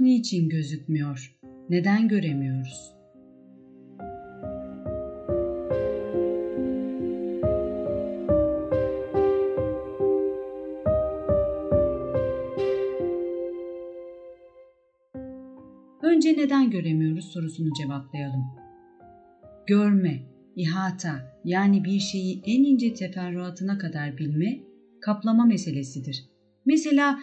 [0.00, 1.36] niçin gözükmüyor?
[1.70, 2.96] Neden göremiyoruz?
[16.02, 18.44] Önce neden göremiyoruz sorusunu cevaplayalım.
[19.66, 20.22] Görme,
[20.56, 24.60] ihata yani bir şeyi en ince teferruatına kadar bilme,
[25.00, 26.24] kaplama meselesidir.
[26.66, 27.18] Mesela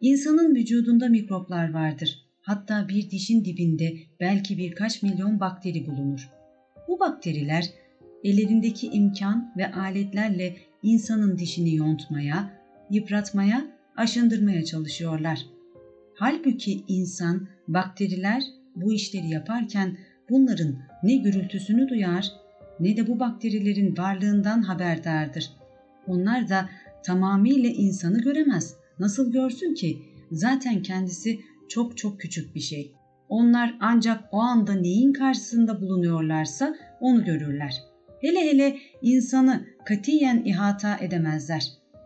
[0.00, 2.27] insanın vücudunda mikroplar vardır.
[2.48, 6.30] Hatta bir dişin dibinde belki birkaç milyon bakteri bulunur.
[6.88, 7.64] Bu bakteriler
[8.24, 12.50] ellerindeki imkan ve aletlerle insanın dişini yontmaya,
[12.90, 13.66] yıpratmaya,
[13.96, 15.46] aşındırmaya çalışıyorlar.
[16.14, 18.42] Halbuki insan, bakteriler
[18.76, 19.98] bu işleri yaparken
[20.30, 22.32] bunların ne gürültüsünü duyar
[22.80, 25.50] ne de bu bakterilerin varlığından haberdardır.
[26.06, 26.68] Onlar da
[27.04, 28.76] tamamıyla insanı göremez.
[28.98, 29.98] Nasıl görsün ki?
[30.32, 32.92] Zaten kendisi çok çok küçük bir şey.
[33.28, 37.74] Onlar ancak o anda neyin karşısında bulunuyorlarsa onu görürler.
[38.20, 41.62] Hele hele insanı katiyen ihata edemezler.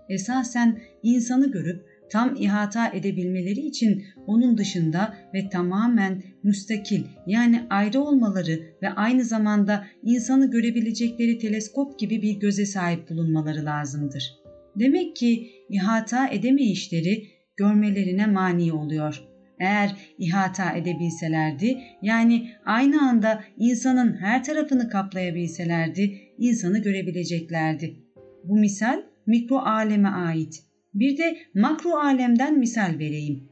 [0.09, 8.61] Esasen insanı görüp tam ihata edebilmeleri için onun dışında ve tamamen müstakil yani ayrı olmaları
[8.83, 14.33] ve aynı zamanda insanı görebilecekleri teleskop gibi bir göze sahip bulunmaları lazımdır.
[14.77, 17.27] Demek ki ihata edemeyişleri
[17.57, 19.32] görmelerine mani oluyor.
[19.63, 27.97] Eğer ihata edebilselerdi yani aynı anda insanın her tarafını kaplayabilselerdi insanı görebileceklerdi.
[28.45, 30.63] Bu misal mikro aleme ait.
[30.95, 33.49] Bir de makro alemden misal vereyim.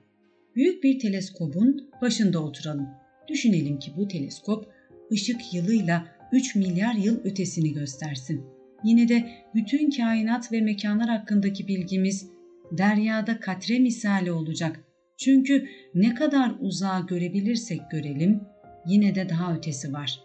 [0.56, 2.88] Büyük bir teleskobun başında oturalım.
[3.28, 4.66] Düşünelim ki bu teleskop
[5.12, 8.44] ışık yılıyla 3 milyar yıl ötesini göstersin.
[8.84, 12.30] Yine de bütün kainat ve mekanlar hakkındaki bilgimiz
[12.72, 14.84] deryada katre misali olacak.
[15.20, 18.40] Çünkü ne kadar uzağa görebilirsek görelim
[18.86, 20.20] yine de daha ötesi var.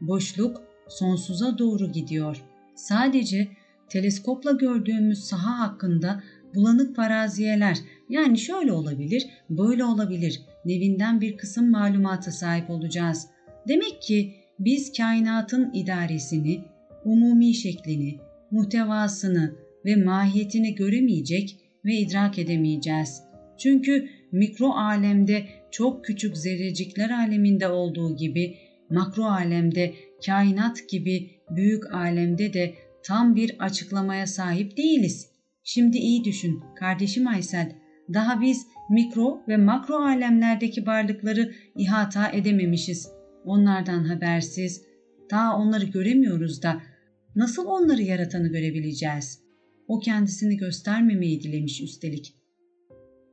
[0.00, 2.42] Boşluk sonsuza doğru gidiyor.
[2.74, 3.48] Sadece
[3.88, 6.22] teleskopla gördüğümüz saha hakkında
[6.54, 13.26] bulanık faraziyeler yani şöyle olabilir, böyle olabilir nevinden bir kısım malumata sahip olacağız.
[13.68, 16.64] Demek ki biz kainatın idaresini,
[17.04, 18.18] umumi şeklini,
[18.50, 19.54] muhtevasını
[19.84, 23.22] ve mahiyetini göremeyecek ve idrak edemeyeceğiz.
[23.58, 28.56] Çünkü mikro alemde çok küçük zerrecikler aleminde olduğu gibi
[28.90, 29.94] makro alemde
[30.26, 35.28] kainat gibi büyük alemde de tam bir açıklamaya sahip değiliz.
[35.64, 37.72] Şimdi iyi düşün kardeşim Aysel.
[38.14, 43.08] Daha biz mikro ve makro alemlerdeki varlıkları ihata edememişiz.
[43.44, 44.82] Onlardan habersiz.
[45.30, 46.82] Daha onları göremiyoruz da
[47.36, 49.42] nasıl onları yaratanı görebileceğiz?
[49.88, 52.34] O kendisini göstermemeyi dilemiş üstelik.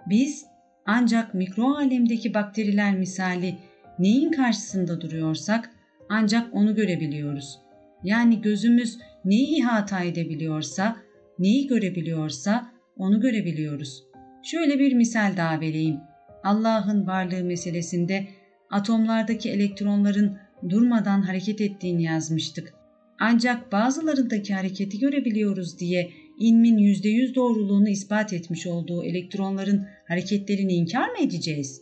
[0.09, 0.45] Biz
[0.91, 3.55] ancak mikro alemdeki bakteriler misali
[3.99, 5.69] neyin karşısında duruyorsak
[6.09, 7.59] ancak onu görebiliyoruz.
[8.03, 10.97] Yani gözümüz neyi ihata edebiliyorsa
[11.39, 14.03] neyi görebiliyorsa onu görebiliyoruz.
[14.43, 15.97] Şöyle bir misal daha vereyim.
[16.43, 18.27] Allah'ın varlığı meselesinde
[18.71, 20.37] atomlardaki elektronların
[20.69, 22.73] durmadan hareket ettiğini yazmıştık.
[23.19, 31.17] Ancak bazılarındaki hareketi görebiliyoruz diye ilmin %100 doğruluğunu ispat etmiş olduğu elektronların hareketlerini inkar mı
[31.21, 31.81] edeceğiz?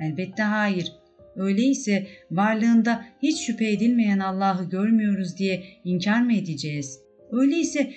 [0.00, 0.92] Elbette hayır.
[1.36, 7.00] Öyleyse varlığında hiç şüphe edilmeyen Allah'ı görmüyoruz diye inkar mı edeceğiz?
[7.30, 7.92] Öyleyse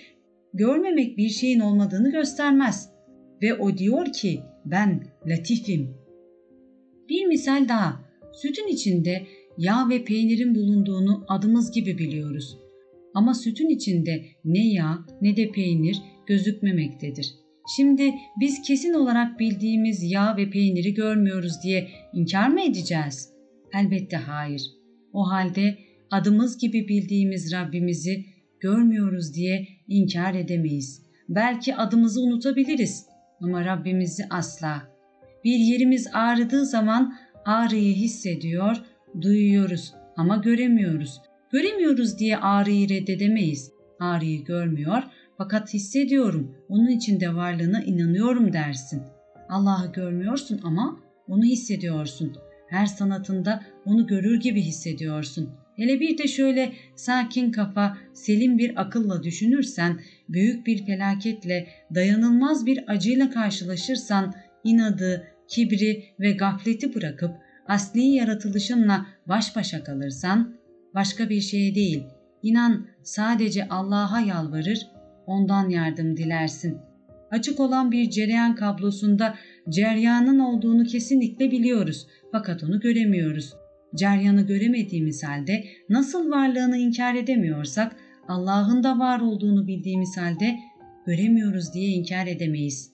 [0.54, 2.90] görmemek bir şeyin olmadığını göstermez.
[3.42, 5.94] Ve o diyor ki ben latifim.
[7.10, 8.10] Bir misal daha.
[8.34, 9.28] Sütün içinde
[9.58, 12.58] yağ ve peynirin bulunduğunu adımız gibi biliyoruz.
[13.14, 17.34] Ama sütün içinde ne yağ ne de peynir gözükmemektedir.
[17.76, 23.30] Şimdi biz kesin olarak bildiğimiz yağ ve peyniri görmüyoruz diye inkar mı edeceğiz?
[23.74, 24.62] Elbette hayır.
[25.14, 25.78] O halde
[26.12, 28.26] adımız gibi bildiğimiz Rabbimizi
[28.60, 31.02] görmüyoruz diye inkar edemeyiz.
[31.30, 33.06] Belki adımızı unutabiliriz
[33.42, 34.84] ama Rabbimizi asla.
[35.44, 37.14] Bir yerimiz ağrıdığı zaman
[37.46, 38.78] ağrıyı hissediyor,
[39.22, 41.22] duyuyoruz ama göremiyoruz.
[41.52, 43.72] Göremiyoruz diye ağrıyı reddedemeyiz.
[44.00, 45.04] Ağrıyı görmüyor
[45.38, 49.02] fakat hissediyorum, onun içinde varlığına inanıyorum dersin.
[49.50, 52.38] Allah'ı görmüyorsun ama onu hissediyorsun.
[52.68, 55.50] Her sanatında onu görür gibi hissediyorsun.
[55.76, 60.00] Hele bir de şöyle sakin kafa, selim bir akılla düşünürsen,
[60.30, 67.32] büyük bir felaketle, dayanılmaz bir acıyla karşılaşırsan, inadı, kibri ve gafleti bırakıp
[67.68, 70.59] asli yaratılışınla baş başa kalırsan,
[70.96, 72.04] başka bir şeye değil,
[72.44, 74.88] inan sadece Allah'a yalvarır,
[75.26, 76.78] ondan yardım dilersin.
[77.32, 79.36] Açık olan bir cereyan kablosunda
[79.70, 83.54] ceryanın olduğunu kesinlikle biliyoruz fakat onu göremiyoruz.
[83.96, 87.96] Ceryanı göremediğimiz halde nasıl varlığını inkar edemiyorsak
[88.28, 90.60] Allah'ın da var olduğunu bildiğimiz halde
[91.06, 92.92] göremiyoruz diye inkar edemeyiz.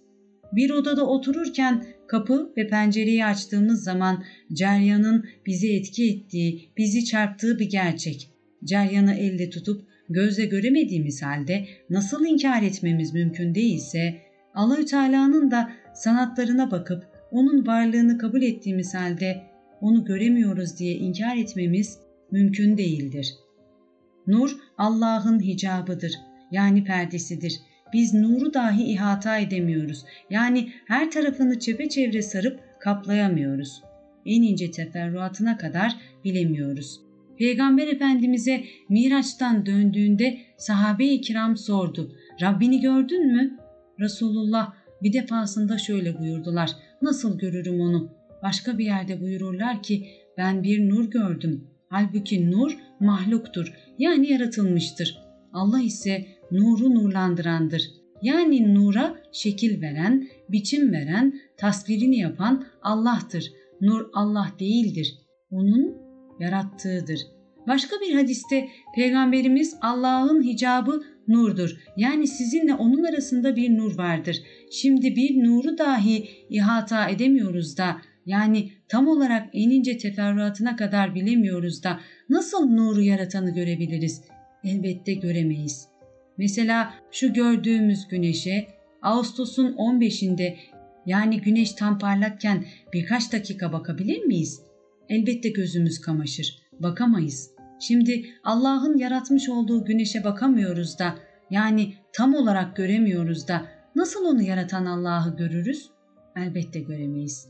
[0.51, 4.23] Bir odada otururken kapı ve pencereyi açtığımız zaman
[4.53, 8.29] ceryanın bizi etki ettiği, bizi çarptığı bir gerçek.
[8.63, 14.15] Ceryanı elde tutup gözle göremediğimiz halde nasıl inkar etmemiz mümkün değilse
[14.53, 19.41] Allahü Teala'nın da sanatlarına bakıp onun varlığını kabul ettiğimiz halde
[19.81, 21.99] onu göremiyoruz diye inkar etmemiz
[22.31, 23.35] mümkün değildir.
[24.27, 26.11] Nur Allah'ın hicabıdır
[26.51, 27.59] yani perdesidir.
[27.93, 30.05] Biz nuru dahi ihata edemiyoruz.
[30.29, 33.81] Yani her tarafını çepeçevre sarıp kaplayamıyoruz.
[34.25, 37.01] En ince teferruatına kadar bilemiyoruz.
[37.37, 42.15] Peygamber Efendimiz'e Miraç'tan döndüğünde sahabe-i kiram sordu.
[42.41, 43.57] Rabbini gördün mü?
[43.99, 44.73] Resulullah
[45.03, 46.71] bir defasında şöyle buyurdular.
[47.01, 48.09] Nasıl görürüm onu?
[48.43, 51.67] Başka bir yerde buyururlar ki ben bir nur gördüm.
[51.89, 55.17] Halbuki nur mahluktur yani yaratılmıştır.
[55.53, 56.25] Allah ise
[56.57, 57.91] nuru nurlandırandır.
[58.21, 63.51] Yani nura şekil veren, biçim veren, tasvirini yapan Allah'tır.
[63.81, 65.17] Nur Allah değildir.
[65.51, 65.95] Onun
[66.39, 67.19] yarattığıdır.
[67.67, 71.77] Başka bir hadiste Peygamberimiz Allah'ın hicabı nurdur.
[71.97, 74.37] Yani sizinle onun arasında bir nur vardır.
[74.71, 81.83] Şimdi bir nuru dahi ihata edemiyoruz da yani tam olarak en ince teferruatına kadar bilemiyoruz
[81.83, 81.99] da
[82.29, 84.21] nasıl nuru yaratanı görebiliriz?
[84.63, 85.94] Elbette göremeyiz.
[86.37, 88.67] Mesela şu gördüğümüz güneşe
[89.01, 90.55] Ağustos'un 15'inde
[91.05, 94.61] yani güneş tam parlakken birkaç dakika bakabilir miyiz?
[95.09, 96.57] Elbette gözümüz kamaşır.
[96.79, 97.51] Bakamayız.
[97.79, 101.15] Şimdi Allah'ın yaratmış olduğu güneşe bakamıyoruz da
[101.49, 103.65] yani tam olarak göremiyoruz da
[103.95, 105.89] nasıl onu yaratan Allah'ı görürüz?
[106.35, 107.47] Elbette göremeyiz.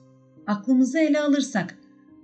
[0.47, 1.77] Aklımızı ele alırsak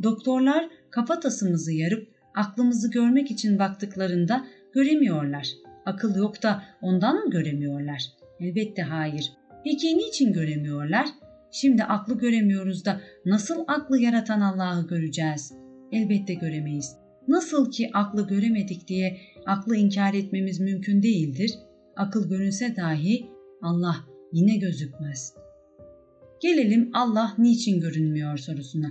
[0.03, 5.47] doktorlar kafatasımızı yarıp aklımızı görmek için baktıklarında göremiyorlar.
[5.85, 8.01] Akıl yok da ondan mı göremiyorlar?
[8.39, 9.31] Elbette hayır.
[9.63, 11.07] Peki niçin göremiyorlar?
[11.51, 15.53] Şimdi aklı göremiyoruz da nasıl aklı yaratan Allah'ı göreceğiz?
[15.91, 16.95] Elbette göremeyiz.
[17.27, 21.51] Nasıl ki aklı göremedik diye aklı inkar etmemiz mümkün değildir.
[21.95, 23.27] Akıl görünse dahi
[23.61, 23.95] Allah
[24.33, 25.33] yine gözükmez.
[26.41, 28.87] Gelelim Allah niçin görünmüyor sorusuna.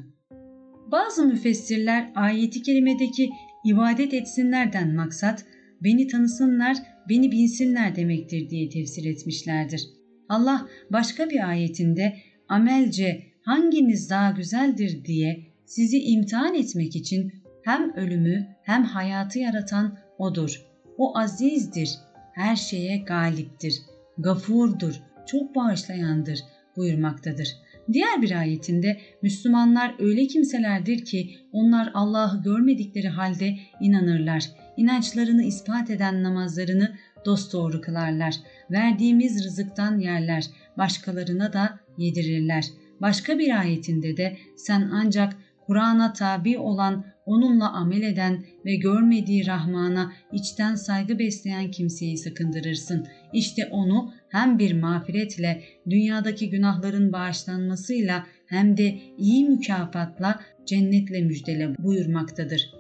[0.92, 3.30] Bazı müfessirler ayeti kerimedeki
[3.64, 5.44] ibadet etsinlerden maksat
[5.82, 6.76] beni tanısınlar,
[7.08, 9.86] beni bilsinler demektir diye tefsir etmişlerdir.
[10.28, 12.16] Allah başka bir ayetinde
[12.48, 17.32] amelce hanginiz daha güzeldir diye sizi imtihan etmek için
[17.62, 20.62] hem ölümü hem hayatı yaratan O'dur.
[20.98, 21.90] O azizdir,
[22.34, 23.74] her şeye galiptir,
[24.18, 26.38] gafurdur, çok bağışlayandır
[26.76, 27.48] buyurmaktadır.
[27.92, 34.44] Diğer bir ayetinde Müslümanlar öyle kimselerdir ki onlar Allah'ı görmedikleri halde inanırlar.
[34.76, 38.34] İnançlarını ispat eden namazlarını dosdoğru kılarlar.
[38.70, 40.44] Verdiğimiz rızıktan yerler,
[40.78, 42.64] başkalarına da yedirirler.
[43.00, 45.36] Başka bir ayetinde de sen ancak
[45.66, 53.06] Kur'an'a tabi olan, onunla amel eden ve görmediği Rahman'a içten saygı besleyen kimseyi sakındırırsın.
[53.32, 62.79] İşte onu hem bir mağfiretle, dünyadaki günahların bağışlanmasıyla hem de iyi mükafatla cennetle müjdele buyurmaktadır.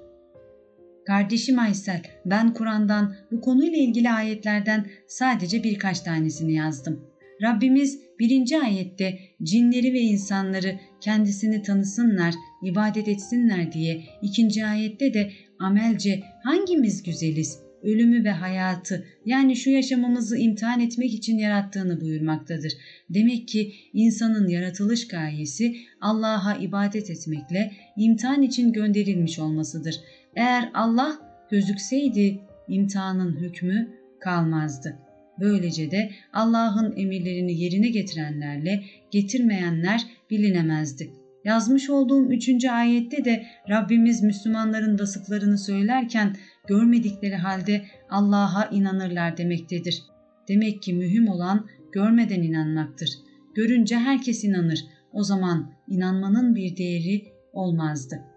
[1.06, 7.00] Kardeşim Aysel, ben Kur'an'dan bu konuyla ilgili ayetlerden sadece birkaç tanesini yazdım.
[7.42, 16.22] Rabbimiz birinci ayette cinleri ve insanları kendisini tanısınlar, ibadet etsinler diye, ikinci ayette de amelce
[16.44, 22.72] hangimiz güzeliz, ölümü ve hayatı yani şu yaşamımızı imtihan etmek için yarattığını buyurmaktadır.
[23.10, 30.00] Demek ki insanın yaratılış gayesi Allah'a ibadet etmekle imtihan için gönderilmiş olmasıdır.
[30.36, 31.18] Eğer Allah
[31.50, 33.88] gözükseydi imtihanın hükmü
[34.20, 34.98] kalmazdı.
[35.40, 41.10] Böylece de Allah'ın emirlerini yerine getirenlerle getirmeyenler bilinemezdi.
[41.44, 50.02] Yazmış olduğum üçüncü ayette de Rabbimiz Müslümanların vasıflarını söylerken görmedikleri halde Allah'a inanırlar demektedir.
[50.48, 53.10] Demek ki mühim olan görmeden inanmaktır.
[53.54, 54.84] Görünce herkes inanır.
[55.12, 58.29] O zaman inanmanın bir değeri olmazdı.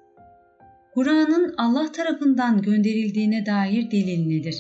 [0.93, 4.55] Kur'an'ın Allah tarafından gönderildiğine dair delil nedir?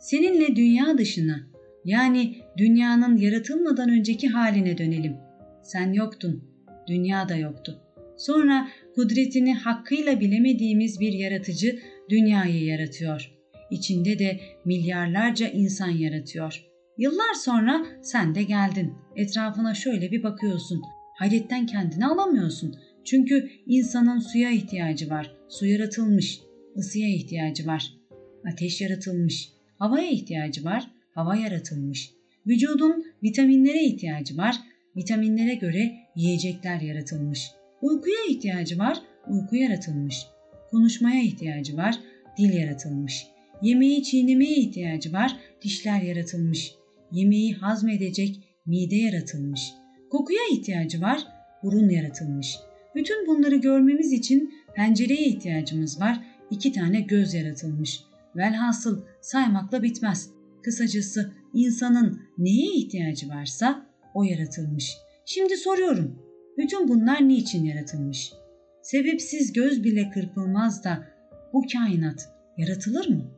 [0.00, 1.40] Seninle dünya dışına
[1.84, 5.16] yani dünyanın yaratılmadan önceki haline dönelim.
[5.62, 6.44] Sen yoktun,
[6.88, 7.80] dünya da yoktu.
[8.16, 11.78] Sonra kudretini hakkıyla bilemediğimiz bir yaratıcı
[12.10, 13.30] dünyayı yaratıyor.
[13.70, 16.64] İçinde de milyarlarca insan yaratıyor.
[16.98, 18.94] Yıllar sonra sen de geldin.
[19.16, 20.82] Etrafına şöyle bir bakıyorsun.
[21.18, 22.74] Hayretten kendini alamıyorsun.
[23.04, 25.36] Çünkü insanın suya ihtiyacı var.
[25.48, 26.40] Su yaratılmış.
[26.76, 27.92] Isıya ihtiyacı var.
[28.52, 29.52] Ateş yaratılmış.
[29.78, 30.90] Havaya ihtiyacı var.
[31.14, 32.10] Hava yaratılmış.
[32.46, 34.56] Vücudun vitaminlere ihtiyacı var.
[34.96, 37.50] Vitaminlere göre yiyecekler yaratılmış.
[37.82, 38.98] Uykuya ihtiyacı var.
[39.28, 40.26] Uyku yaratılmış.
[40.70, 41.98] Konuşmaya ihtiyacı var.
[42.38, 43.26] Dil yaratılmış.
[43.62, 45.36] Yemeği çiğnemeye ihtiyacı var.
[45.62, 46.74] Dişler yaratılmış.
[47.12, 49.72] Yemeği hazmedecek mide yaratılmış.
[50.10, 51.26] Kokuya ihtiyacı var.
[51.62, 52.56] Burun yaratılmış.
[52.94, 56.20] Bütün bunları görmemiz için pencereye ihtiyacımız var.
[56.50, 58.00] İki tane göz yaratılmış.
[58.36, 60.30] Velhasıl saymakla bitmez.
[60.62, 64.96] Kısacası insanın neye ihtiyacı varsa o yaratılmış.
[65.26, 66.18] Şimdi soruyorum.
[66.58, 68.32] Bütün bunlar niçin yaratılmış?
[68.82, 71.06] Sebepsiz göz bile kırpılmaz da
[71.52, 73.30] bu kainat yaratılır mı?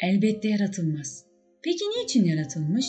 [0.00, 1.24] Elbette yaratılmaz.
[1.62, 2.86] Peki niçin yaratılmış?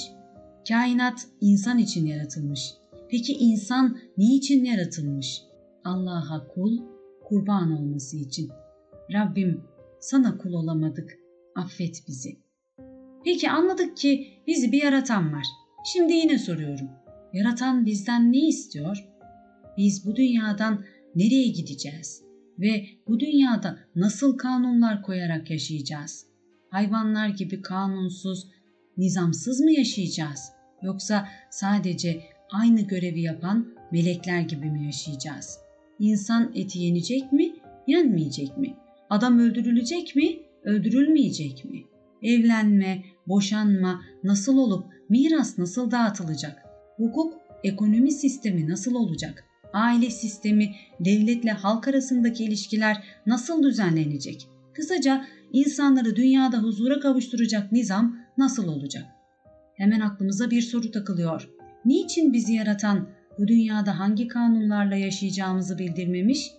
[0.67, 2.74] Kainat insan için yaratılmış.
[3.09, 5.41] Peki insan niçin yaratılmış?
[5.83, 6.79] Allah'a kul,
[7.24, 8.50] kurban olması için.
[9.13, 9.63] Rabbim
[10.00, 11.17] sana kul olamadık,
[11.55, 12.38] affet bizi.
[13.24, 15.45] Peki anladık ki bizi bir yaratan var.
[15.93, 16.89] Şimdi yine soruyorum.
[17.33, 19.07] Yaratan bizden ne istiyor?
[19.77, 20.85] Biz bu dünyadan
[21.15, 22.24] nereye gideceğiz?
[22.59, 26.25] Ve bu dünyada nasıl kanunlar koyarak yaşayacağız?
[26.69, 28.47] Hayvanlar gibi kanunsuz,
[28.97, 30.51] nizamsız mı yaşayacağız?
[30.81, 35.60] Yoksa sadece aynı görevi yapan melekler gibi mi yaşayacağız?
[36.00, 37.54] İnsan eti yenecek mi,
[37.88, 38.75] yenmeyecek mi?
[39.10, 41.84] Adam öldürülecek mi, öldürülmeyecek mi?
[42.24, 46.66] Evlenme, boşanma nasıl olup miras nasıl dağıtılacak?
[46.98, 47.34] Hukuk,
[47.64, 49.44] ekonomi sistemi nasıl olacak?
[49.74, 54.48] Aile sistemi, devletle halk arasındaki ilişkiler nasıl düzenlenecek?
[54.74, 59.06] Kısaca insanları dünyada huzura kavuşturacak nizam nasıl olacak?
[59.75, 61.54] Hemen aklımıza bir soru takılıyor.
[61.86, 66.51] Niçin bizi yaratan bu dünyada hangi kanunlarla yaşayacağımızı bildirmemiş?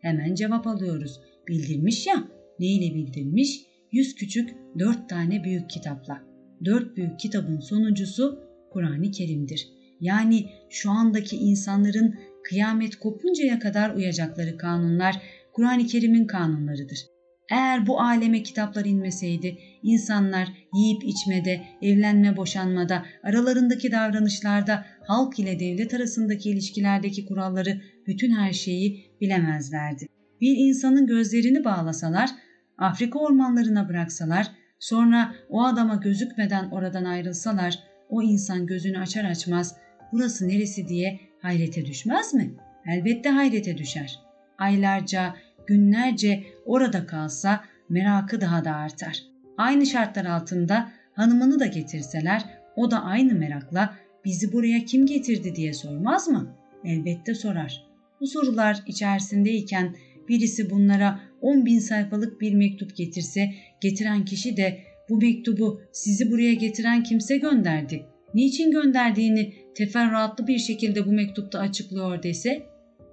[0.00, 1.20] Hemen cevap alıyoruz.
[1.48, 2.24] Bildirmiş ya.
[2.58, 3.60] Neyle bildirmiş?
[3.92, 6.22] Yüz küçük dört tane büyük kitapla.
[6.64, 9.68] Dört büyük kitabın sonuncusu Kur'an-ı Kerim'dir.
[10.00, 15.22] Yani şu andaki insanların kıyamet kopuncaya kadar uyacakları kanunlar
[15.52, 17.13] Kur'an-ı Kerim'in kanunlarıdır.
[17.50, 25.94] Eğer bu aleme kitaplar inmeseydi insanlar yiyip içmede, evlenme boşanmada, aralarındaki davranışlarda, halk ile devlet
[25.94, 30.06] arasındaki ilişkilerdeki kuralları, bütün her şeyi bilemezlerdi.
[30.40, 32.30] Bir insanın gözlerini bağlasalar,
[32.78, 34.46] Afrika ormanlarına bıraksalar,
[34.78, 39.76] sonra o adama gözükmeden oradan ayrılsalar, o insan gözünü açar açmaz
[40.12, 42.54] burası neresi diye hayrete düşmez mi?
[42.86, 44.18] Elbette hayrete düşer.
[44.58, 45.34] Aylarca,
[45.66, 49.22] günlerce orada kalsa merakı daha da artar.
[49.56, 52.44] Aynı şartlar altında hanımını da getirseler
[52.76, 53.94] o da aynı merakla
[54.24, 56.56] bizi buraya kim getirdi diye sormaz mı?
[56.84, 57.86] Elbette sorar.
[58.20, 59.96] Bu sorular içerisindeyken
[60.28, 66.54] birisi bunlara 10 bin sayfalık bir mektup getirse getiren kişi de bu mektubu sizi buraya
[66.54, 68.06] getiren kimse gönderdi.
[68.34, 72.66] Niçin gönderdiğini teferruatlı bir şekilde bu mektupta açıklıyor dese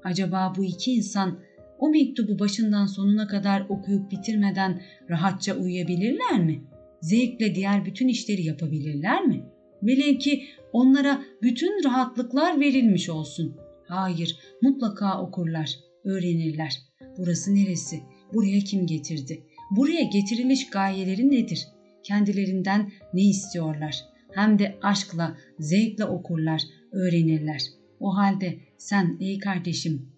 [0.03, 1.39] acaba bu iki insan
[1.81, 6.63] o mektubu başından sonuna kadar okuyup bitirmeden rahatça uyuyabilirler mi?
[7.01, 9.43] Zevkle diğer bütün işleri yapabilirler mi?
[9.83, 13.57] Velev ki onlara bütün rahatlıklar verilmiş olsun.
[13.87, 16.77] Hayır, mutlaka okurlar, öğrenirler.
[17.17, 18.01] Burası neresi?
[18.33, 19.43] Buraya kim getirdi?
[19.71, 21.67] Buraya getiriliş gayeleri nedir?
[22.03, 23.95] Kendilerinden ne istiyorlar?
[24.31, 26.61] Hem de aşkla, zevkle okurlar,
[26.91, 27.61] öğrenirler.
[27.99, 30.10] O halde sen ey kardeşim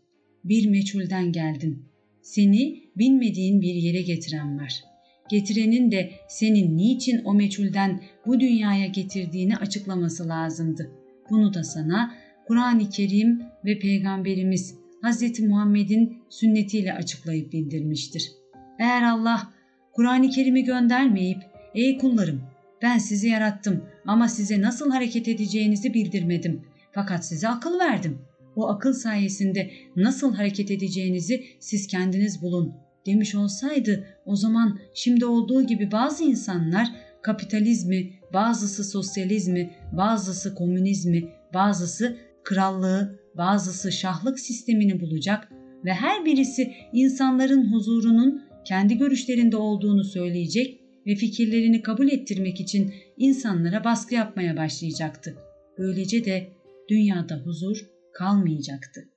[0.43, 1.85] bir meçhulden geldin.
[2.21, 4.83] Seni bilmediğin bir yere getiren var.
[5.29, 10.91] Getirenin de senin niçin o meçhulden bu dünyaya getirdiğini açıklaması lazımdı.
[11.29, 12.15] Bunu da sana
[12.47, 15.39] Kur'an-ı Kerim ve Peygamberimiz Hz.
[15.39, 18.31] Muhammed'in sünnetiyle açıklayıp bildirmiştir.
[18.79, 19.53] Eğer Allah
[19.93, 21.37] Kur'an-ı Kerim'i göndermeyip
[21.75, 22.41] ''Ey kullarım
[22.81, 28.17] ben sizi yarattım ama size nasıl hareket edeceğinizi bildirmedim fakat size akıl verdim.
[28.55, 32.73] O akıl sayesinde nasıl hareket edeceğinizi siz kendiniz bulun
[33.05, 36.87] demiş olsaydı o zaman şimdi olduğu gibi bazı insanlar
[37.21, 45.51] kapitalizmi, bazısı sosyalizmi, bazısı komünizmi, bazısı krallığı, bazısı şahlık sistemini bulacak
[45.85, 53.83] ve her birisi insanların huzurunun kendi görüşlerinde olduğunu söyleyecek ve fikirlerini kabul ettirmek için insanlara
[53.83, 55.35] baskı yapmaya başlayacaktı.
[55.77, 56.47] Böylece de
[56.89, 59.09] dünyada huzur kalmayacaktı.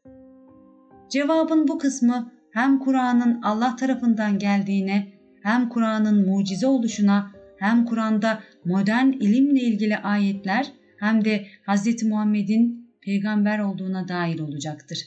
[1.11, 5.12] Cevabın bu kısmı hem Kur'an'ın Allah tarafından geldiğine,
[5.43, 12.03] hem Kur'an'ın mucize oluşuna, hem Kur'an'da modern ilimle ilgili ayetler hem de Hz.
[12.03, 14.99] Muhammed'in peygamber olduğuna dair olacaktır.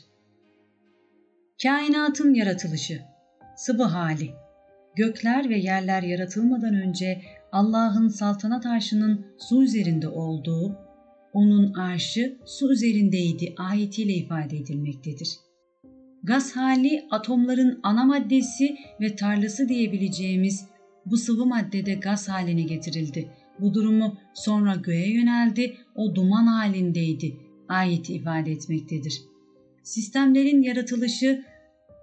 [1.63, 3.01] Kainatın yaratılışı,
[3.55, 4.31] sıvı hali,
[4.96, 10.88] gökler ve yerler yaratılmadan önce Allah'ın saltanat arşının su üzerinde olduğu,
[11.33, 15.29] onun arşı su üzerindeydi ayetiyle ifade edilmektedir.
[16.24, 20.65] Gaz hali atomların ana maddesi ve tarlası diyebileceğimiz
[21.05, 23.29] bu sıvı maddede gaz haline getirildi.
[23.59, 27.38] Bu durumu sonra göğe yöneldi, o duman halindeydi
[27.69, 29.21] ayeti ifade etmektedir.
[29.83, 31.43] Sistemlerin yaratılışı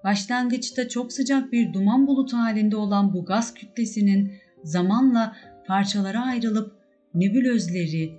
[0.05, 4.33] başlangıçta çok sıcak bir duman bulutu halinde olan bu gaz kütlesinin
[4.65, 6.73] zamanla parçalara ayrılıp
[7.15, 8.13] nebulözleri,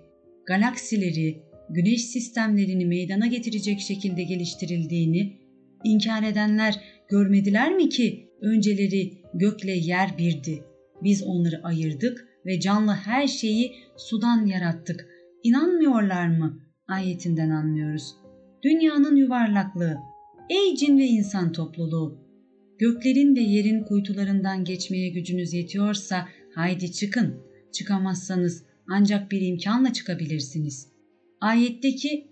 [0.47, 5.37] galaksileri, güneş sistemlerini meydana getirecek şekilde geliştirildiğini
[5.83, 10.63] inkar edenler görmediler mi ki önceleri gökle yer birdi.
[11.03, 15.07] Biz onları ayırdık ve canlı her şeyi sudan yarattık.
[15.43, 16.59] İnanmıyorlar mı?
[16.87, 18.15] Ayetinden anlıyoruz.
[18.63, 19.97] Dünyanın yuvarlaklığı.
[20.49, 22.27] Ey cin ve insan topluluğu!
[22.79, 27.35] Göklerin ve yerin kuytularından geçmeye gücünüz yetiyorsa haydi çıkın.
[27.73, 30.87] Çıkamazsanız ancak bir imkanla çıkabilirsiniz.
[31.41, 32.27] Ayetteki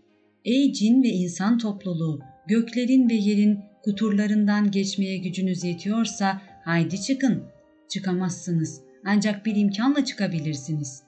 [0.46, 7.44] ey cin ve insan topluluğu göklerin ve yerin kuturlarından geçmeye gücünüz yetiyorsa haydi çıkın.
[7.90, 11.04] Çıkamazsınız ancak bir imkanla çıkabilirsiniz.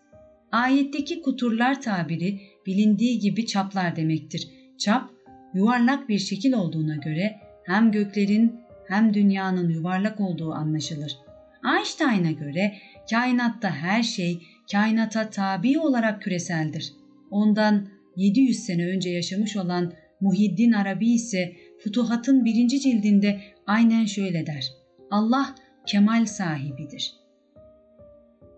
[0.51, 4.47] Ayetteki kuturlar tabiri bilindiği gibi çaplar demektir.
[4.77, 5.09] Çap
[5.53, 8.55] yuvarlak bir şekil olduğuna göre hem göklerin
[8.87, 11.17] hem dünyanın yuvarlak olduğu anlaşılır.
[11.77, 12.77] Einstein'a göre
[13.09, 16.93] kainatta her şey kainata tabi olarak küreseldir.
[17.31, 24.71] Ondan 700 sene önce yaşamış olan Muhiddin Arabi ise Futuhat'ın birinci cildinde aynen şöyle der.
[25.11, 25.55] Allah
[25.85, 27.13] kemal sahibidir.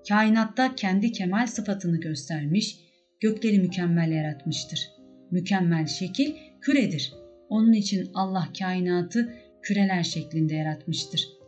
[0.09, 2.79] Kainatta kendi kemal sıfatını göstermiş,
[3.19, 4.91] gökleri mükemmel yaratmıştır.
[5.31, 7.13] Mükemmel şekil küredir.
[7.49, 11.38] Onun için Allah kainatı küreler şeklinde yaratmıştır.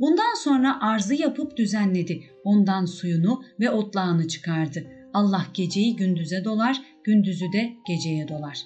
[0.00, 2.22] Bundan sonra arzı yapıp düzenledi.
[2.44, 4.86] Ondan suyunu ve otlağını çıkardı.
[5.14, 8.58] Allah geceyi gündüze dolar, gündüzü de geceye dolar.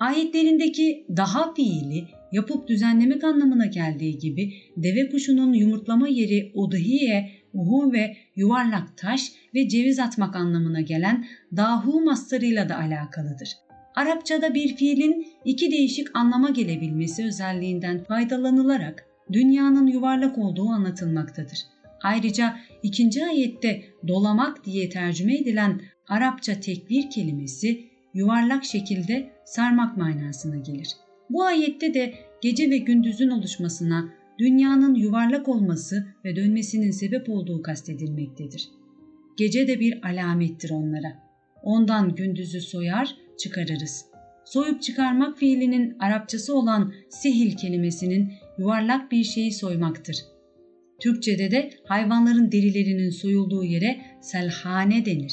[0.00, 8.16] Ayetlerindeki daha fiili yapıp düzenlemek anlamına geldiği gibi deve kuşunun yumurtlama yeri udhiye, uhu ve
[8.36, 13.48] yuvarlak taş ve ceviz atmak anlamına gelen dahu mastarıyla da alakalıdır.
[13.94, 21.58] Arapçada bir fiilin iki değişik anlama gelebilmesi özelliğinden faydalanılarak dünyanın yuvarlak olduğu anlatılmaktadır.
[22.02, 30.88] Ayrıca ikinci ayette dolamak diye tercüme edilen Arapça tekbir kelimesi yuvarlak şekilde sarmak manasına gelir.
[31.30, 38.68] Bu ayette de gece ve gündüzün oluşmasına dünyanın yuvarlak olması ve dönmesinin sebep olduğu kastedilmektedir.
[39.36, 41.28] Gece de bir alamettir onlara.
[41.62, 44.07] Ondan gündüzü soyar, çıkarırız.
[44.52, 50.16] Soyup çıkarmak fiilinin Arapçası olan sehil kelimesinin yuvarlak bir şeyi soymaktır.
[51.00, 55.32] Türkçede de hayvanların derilerinin soyulduğu yere selhane denir.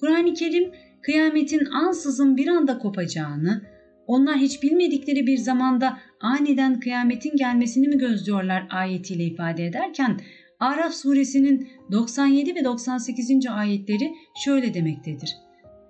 [0.00, 0.70] Kur'an-ı Kerim
[1.02, 3.62] kıyametin ansızın bir anda kopacağını,
[4.06, 10.20] onlar hiç bilmedikleri bir zamanda aniden kıyametin gelmesini mi gözlüyorlar ayetiyle ifade ederken
[10.60, 13.30] Araf suresinin 97 ve 98.
[13.50, 14.12] ayetleri
[14.44, 15.36] şöyle demektedir.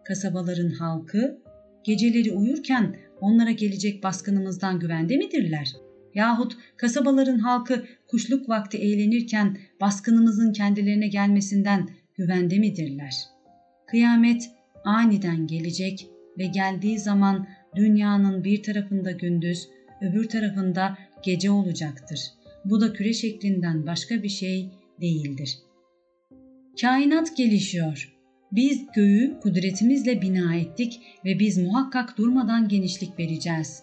[0.04, 1.45] Kasabaların halkı
[1.86, 5.72] geceleri uyurken onlara gelecek baskınımızdan güvende midirler?
[6.14, 13.14] Yahut kasabaların halkı kuşluk vakti eğlenirken baskınımızın kendilerine gelmesinden güvende midirler?
[13.86, 14.50] Kıyamet
[14.84, 16.06] aniden gelecek
[16.38, 17.46] ve geldiği zaman
[17.76, 19.68] dünyanın bir tarafında gündüz,
[20.00, 22.20] öbür tarafında gece olacaktır.
[22.64, 24.70] Bu da küre şeklinden başka bir şey
[25.00, 25.58] değildir.
[26.80, 28.15] Kainat gelişiyor.
[28.52, 33.82] Biz göğü kudretimizle bina ettik ve biz muhakkak durmadan genişlik vereceğiz.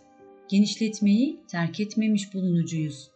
[0.49, 3.09] Genişletmeyi terk etmemiş bulunucuyuz.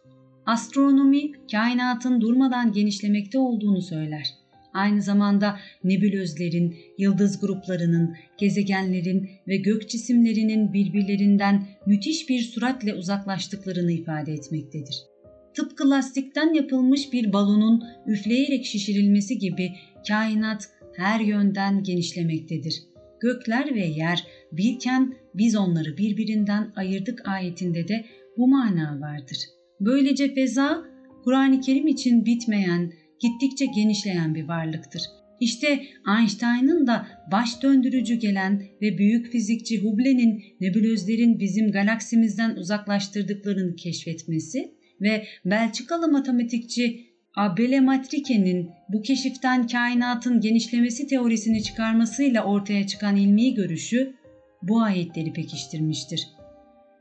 [0.46, 4.38] Astronomi kainatın durmadan genişlemekte olduğunu söyler
[4.78, 14.32] aynı zamanda nebulözlerin, yıldız gruplarının, gezegenlerin ve gök cisimlerinin birbirlerinden müthiş bir süratle uzaklaştıklarını ifade
[14.32, 14.96] etmektedir.
[15.54, 19.70] Tıpkı lastikten yapılmış bir balonun üfleyerek şişirilmesi gibi
[20.08, 22.82] kainat her yönden genişlemektedir.
[23.20, 28.04] Gökler ve yer birken biz onları birbirinden ayırdık ayetinde de
[28.36, 29.38] bu mana vardır.
[29.80, 30.84] Böylece feza
[31.24, 35.02] Kur'an-ı Kerim için bitmeyen, gittikçe genişleyen bir varlıktır.
[35.40, 35.82] İşte
[36.18, 45.26] Einstein'ın da baş döndürücü gelen ve büyük fizikçi Hubble'nin nebulözlerin bizim galaksimizden uzaklaştırdıklarını keşfetmesi ve
[45.44, 47.07] Belçikalı matematikçi
[47.38, 54.14] Abele Matrike'nin bu keşiften kainatın genişlemesi teorisini çıkarmasıyla ortaya çıkan ilmi görüşü
[54.62, 56.28] bu ayetleri pekiştirmiştir.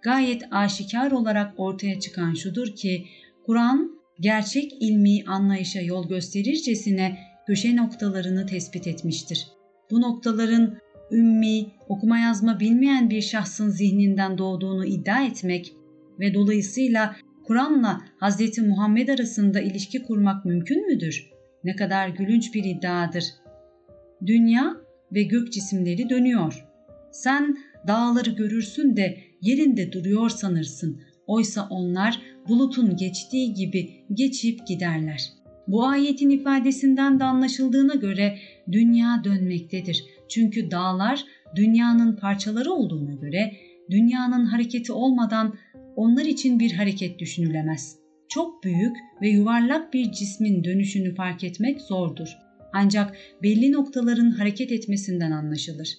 [0.02, 3.06] Gayet aşikar olarak ortaya çıkan şudur ki
[3.46, 9.48] Kur'an gerçek ilmi anlayışa yol gösterircesine köşe noktalarını tespit etmiştir.
[9.92, 10.78] Bu noktaların
[11.12, 15.74] ümmi, okuma yazma bilmeyen bir şahsın zihninden doğduğunu iddia etmek
[16.20, 17.16] ve dolayısıyla
[17.48, 18.58] Kur'an'la Hz.
[18.58, 21.32] Muhammed arasında ilişki kurmak mümkün müdür?
[21.64, 23.24] Ne kadar gülünç bir iddiadır.
[24.26, 24.78] Dünya
[25.12, 26.66] ve gök cisimleri dönüyor.
[27.12, 27.58] Sen
[27.88, 31.02] dağları görürsün de yerinde duruyor sanırsın.
[31.28, 35.34] Oysa onlar bulutun geçtiği gibi geçip giderler.
[35.68, 38.38] Bu ayetin ifadesinden de anlaşıldığına göre
[38.72, 40.06] dünya dönmektedir.
[40.30, 43.54] Çünkü dağlar dünyanın parçaları olduğuna göre
[43.90, 45.56] dünyanın hareketi olmadan
[45.98, 47.96] onlar için bir hareket düşünülemez.
[48.30, 52.38] Çok büyük ve yuvarlak bir cismin dönüşünü fark etmek zordur.
[52.74, 55.98] Ancak belli noktaların hareket etmesinden anlaşılır.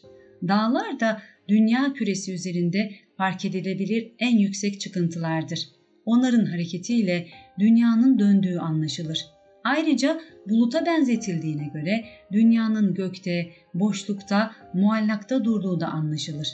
[0.48, 5.68] Dağlar da dünya küresi üzerinde fark edilebilir en yüksek çıkıntılardır.
[6.04, 7.26] Onların hareketiyle
[7.58, 9.26] dünyanın döndüğü anlaşılır.
[9.64, 16.48] Ayrıca buluta benzetildiğine göre dünyanın gökte, boşlukta, muallakta durduğu da anlaşılır.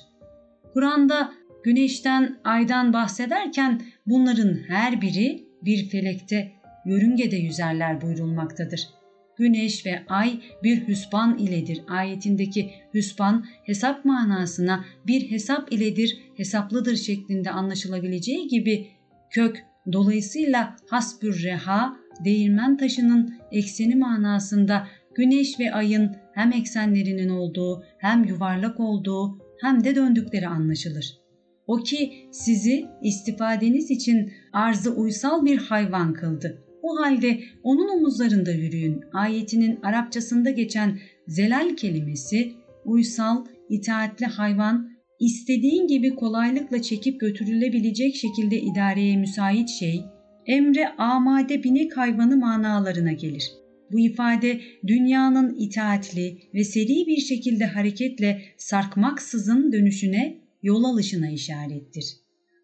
[0.72, 1.32] Kur'an'da
[1.64, 6.52] güneşten, aydan bahsederken bunların her biri bir felekte,
[6.86, 8.88] yörüngede yüzerler buyurulmaktadır.
[9.36, 11.80] Güneş ve ay bir hüsban iledir.
[11.88, 18.86] Ayetindeki hüsban hesap manasına bir hesap iledir, hesaplıdır şeklinde anlaşılabileceği gibi
[19.30, 28.24] kök dolayısıyla hasbür reha değirmen taşının ekseni manasında güneş ve ayın hem eksenlerinin olduğu hem
[28.24, 31.23] yuvarlak olduğu hem de döndükleri anlaşılır.
[31.66, 36.64] O ki sizi istifadeniz için arzı uysal bir hayvan kıldı.
[36.82, 39.00] O halde onun omuzlarında yürüyün.
[39.12, 40.98] Ayetinin Arapçasında geçen
[41.28, 42.52] zelal kelimesi
[42.84, 50.04] uysal, itaatli hayvan, istediğin gibi kolaylıkla çekip götürülebilecek şekilde idareye müsait şey,
[50.46, 53.52] emre amade binek hayvanı manalarına gelir.
[53.92, 62.16] Bu ifade dünyanın itaatli ve seri bir şekilde hareketle sarkmaksızın dönüşüne, yol alışına işarettir.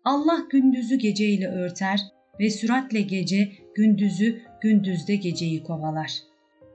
[0.04, 2.00] Allah gündüzü geceyle örter
[2.40, 6.12] ve süratle gece gündüzü, gündüzde geceyi kovalar.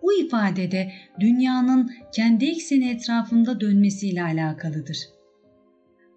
[0.02, 4.98] Bu ifadede dünyanın kendi ekseni etrafında dönmesiyle alakalıdır.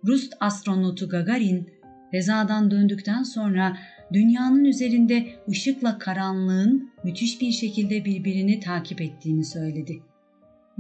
[0.07, 1.71] Rus astronotu Gagarin,
[2.11, 3.77] fezadan döndükten sonra
[4.13, 10.03] dünyanın üzerinde ışıkla karanlığın müthiş bir şekilde birbirini takip ettiğini söyledi.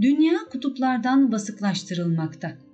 [0.01, 2.67] Dünya kutuplardan basıklaştırılmakta.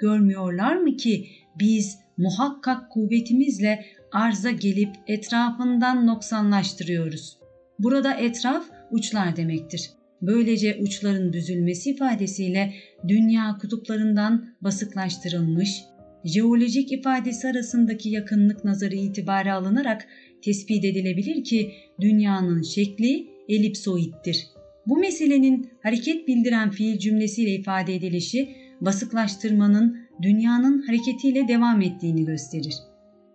[0.00, 1.26] Görmüyorlar mı ki
[1.58, 7.38] biz muhakkak kuvvetimizle arza gelip etrafından noksanlaştırıyoruz.
[7.78, 9.90] Burada etraf uçlar demektir.
[10.22, 12.72] Böylece uçların düzülmesi ifadesiyle
[13.08, 15.82] dünya kutuplarından basıklaştırılmış,
[16.24, 20.06] jeolojik ifadesi arasındaki yakınlık nazarı itibara alınarak
[20.44, 24.46] tespit edilebilir ki dünyanın şekli elipsoittir.
[24.86, 32.74] Bu meselenin hareket bildiren fiil cümlesiyle ifade edilişi basıklaştırmanın dünyanın hareketiyle devam ettiğini gösterir.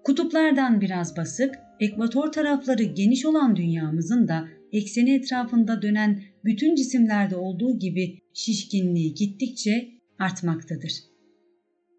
[0.04, 7.80] Kutuplardan biraz basık, ekvator tarafları geniş olan dünyamızın da ekseni etrafında dönen bütün cisimlerde olduğu
[7.80, 10.92] gibi şişkinliği gittikçe artmaktadır.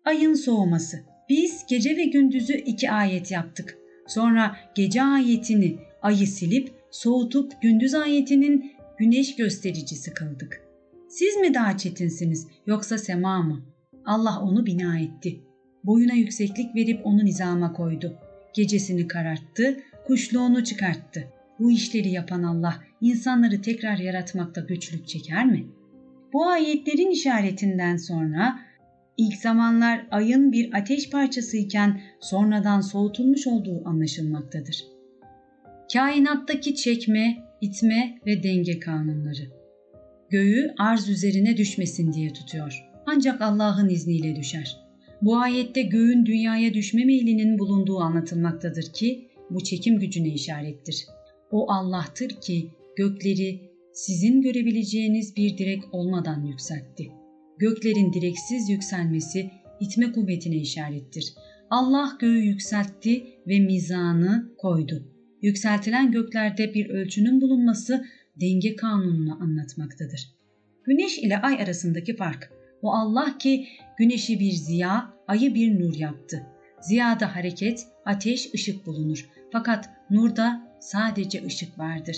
[0.05, 0.97] Ayın soğuması.
[1.29, 3.79] Biz gece ve gündüzü iki ayet yaptık.
[4.07, 10.66] Sonra gece ayetini ayı silip soğutup gündüz ayetinin güneş göstericisi kıldık.
[11.19, 13.63] Siz mi daha çetinsiniz yoksa sema mı?
[14.05, 15.41] Allah onu bina etti.
[15.85, 18.19] Boyuna yükseklik verip onu nizama koydu.
[18.55, 19.77] Gecesini kararttı,
[20.07, 21.29] kuşluğunu çıkarttı.
[21.59, 25.67] Bu işleri yapan Allah insanları tekrar yaratmakta güçlük çeker mi?
[26.33, 28.59] Bu ayetlerin işaretinden sonra
[29.17, 34.85] ilk zamanlar ayın bir ateş parçasıyken sonradan soğutulmuş olduğu anlaşılmaktadır.
[35.93, 39.66] Kainattaki çekme, itme ve denge kanunları.
[40.31, 42.85] Göğü arz üzerine düşmesin diye tutuyor.
[43.07, 44.77] Ancak Allah'ın izniyle düşer.
[45.23, 51.07] Bu ayette göğün dünyaya düşme meylinin bulunduğu anlatılmaktadır ki bu çekim gücüne işarettir.
[51.51, 53.61] O Allah'tır ki gökleri
[53.93, 57.11] sizin görebileceğiniz bir direk olmadan yükseltti.
[57.59, 61.35] Göklerin direksiz yükselmesi itme kuvvetine işarettir.
[61.71, 65.13] Allah göğü yükseltti ve mizanı koydu.
[65.43, 68.05] Yükseltilen göklerde bir ölçünün bulunması
[68.41, 70.37] denge kanununu anlatmaktadır.
[70.85, 72.53] Güneş ile ay arasındaki fark.
[72.83, 73.67] O Allah ki
[73.99, 76.43] güneşi bir ziya, ayı bir nur yaptı.
[76.81, 79.29] Ziyada hareket, ateş, ışık bulunur.
[79.53, 82.17] Fakat nurda sadece ışık vardır.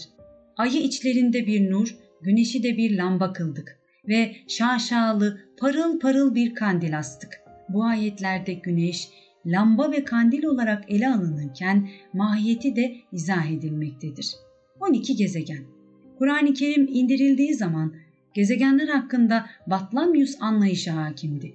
[0.57, 3.79] Ayı içlerinde bir nur, güneşi de bir lamba kıldık
[4.09, 7.41] ve şaşalı, parıl parıl bir kandil astık.
[7.69, 9.09] Bu ayetlerde güneş,
[9.47, 14.35] lamba ve kandil olarak ele alınırken mahiyeti de izah edilmektedir.
[14.81, 15.78] 12 gezegen
[16.19, 17.95] Kur'an-ı Kerim indirildiği zaman
[18.35, 21.55] gezegenler hakkında Batlamyus anlayışı hakimdi.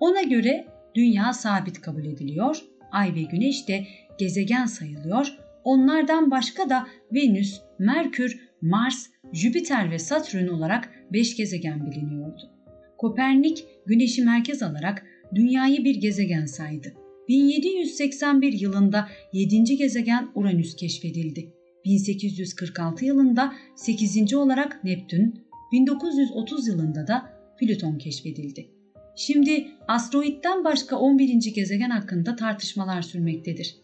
[0.00, 3.86] Ona göre dünya sabit kabul ediliyor, ay ve güneş de
[4.18, 12.50] gezegen sayılıyor, onlardan başka da Venüs, Merkür, Mars, Jüpiter ve Satürn olarak 5 gezegen biliniyordu.
[12.98, 16.92] Kopernik güneşi merkez alarak dünyayı bir gezegen saydı.
[17.28, 19.76] 1781 yılında 7.
[19.76, 21.61] gezegen Uranüs keşfedildi.
[21.84, 24.34] 1846 yılında 8.
[24.34, 25.34] olarak Neptün,
[25.72, 28.68] 1930 yılında da Plüton keşfedildi.
[29.16, 31.54] Şimdi asteroitten başka 11.
[31.54, 33.76] gezegen hakkında tartışmalar sürmektedir.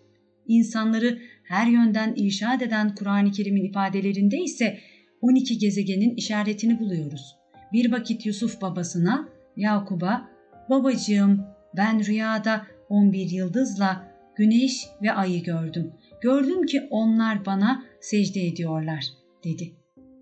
[0.47, 4.79] İnsanları her yönden irşad eden Kur'an-ı Kerim'in ifadelerinde ise
[5.21, 7.37] 12 gezegenin işaretini buluyoruz.
[7.73, 10.31] Bir vakit Yusuf babasına, Yakub'a,
[10.71, 15.93] babacığım ben rüyada 11 yıldızla güneş ve ayı gördüm.
[16.21, 19.05] Gördüm ki onlar bana secde ediyorlar
[19.45, 19.73] dedi.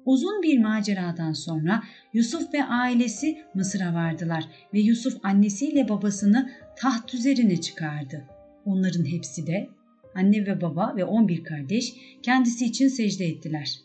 [0.04, 1.82] Uzun bir maceradan sonra
[2.12, 8.24] Yusuf ve ailesi Mısır'a vardılar ve Yusuf annesiyle babasını taht üzerine çıkardı.
[8.64, 9.68] Onların hepsi de
[10.14, 13.80] anne ve baba ve 11 kardeş kendisi için secde ettiler.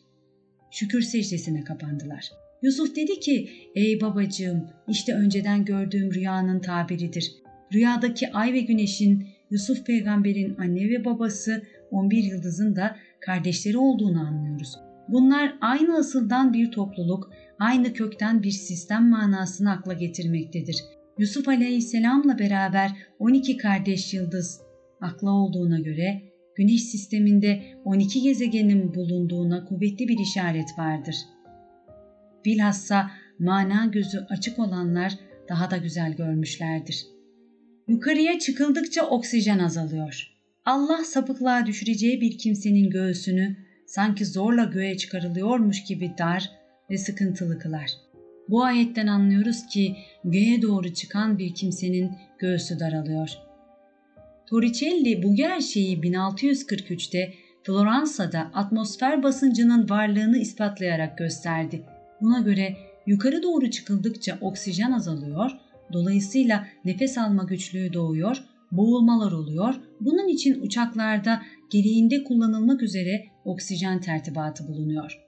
[0.71, 2.31] Şükür secdesine kapandılar.
[2.61, 7.35] Yusuf dedi ki, ey babacığım işte önceden gördüğüm rüyanın tabiridir.
[7.73, 14.75] Rüyadaki ay ve güneşin, Yusuf peygamberin anne ve babası 11 yıldızın da kardeşleri olduğunu anlıyoruz.
[15.07, 20.75] Bunlar aynı asıldan bir topluluk, aynı kökten bir sistem manasını akla getirmektedir.
[21.17, 24.61] Yusuf aleyhisselamla beraber 12 kardeş yıldız
[25.01, 31.15] akla olduğuna göre Güneş sisteminde 12 gezegenin bulunduğuna kuvvetli bir işaret vardır.
[32.45, 35.13] Bilhassa mana gözü açık olanlar
[35.49, 37.05] daha da güzel görmüşlerdir.
[37.87, 40.30] Yukarıya çıkıldıkça oksijen azalıyor.
[40.65, 46.51] Allah sapıklığa düşüreceği bir kimsenin göğsünü sanki zorla göğe çıkarılıyormuş gibi dar
[46.89, 47.91] ve sıkıntılı kılar.
[48.49, 53.29] Bu ayetten anlıyoruz ki göğe doğru çıkan bir kimsenin göğsü daralıyor.
[54.49, 61.85] Torricelli bu gerçeği 1643'te Floransa'da atmosfer basıncının varlığını ispatlayarak gösterdi.
[62.21, 65.51] Buna göre yukarı doğru çıkıldıkça oksijen azalıyor,
[65.93, 69.75] dolayısıyla nefes alma güçlüğü doğuyor, boğulmalar oluyor.
[70.01, 75.19] Bunun için uçaklarda gereğinde kullanılmak üzere oksijen tertibatı bulunuyor.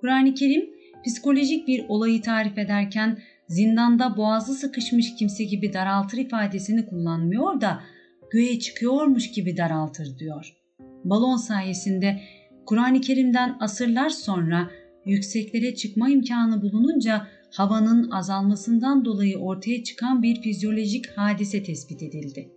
[0.00, 0.70] Kur'an-ı Kerim
[1.06, 7.82] psikolojik bir olayı tarif ederken zindanda boğazı sıkışmış kimse gibi daraltır ifadesini kullanmıyor da
[8.30, 10.56] göğe çıkıyormuş gibi daraltır diyor.
[11.04, 12.20] Balon sayesinde
[12.66, 14.70] Kur'an-ı Kerim'den asırlar sonra
[15.06, 22.55] yükseklere çıkma imkanı bulununca havanın azalmasından dolayı ortaya çıkan bir fizyolojik hadise tespit edildi.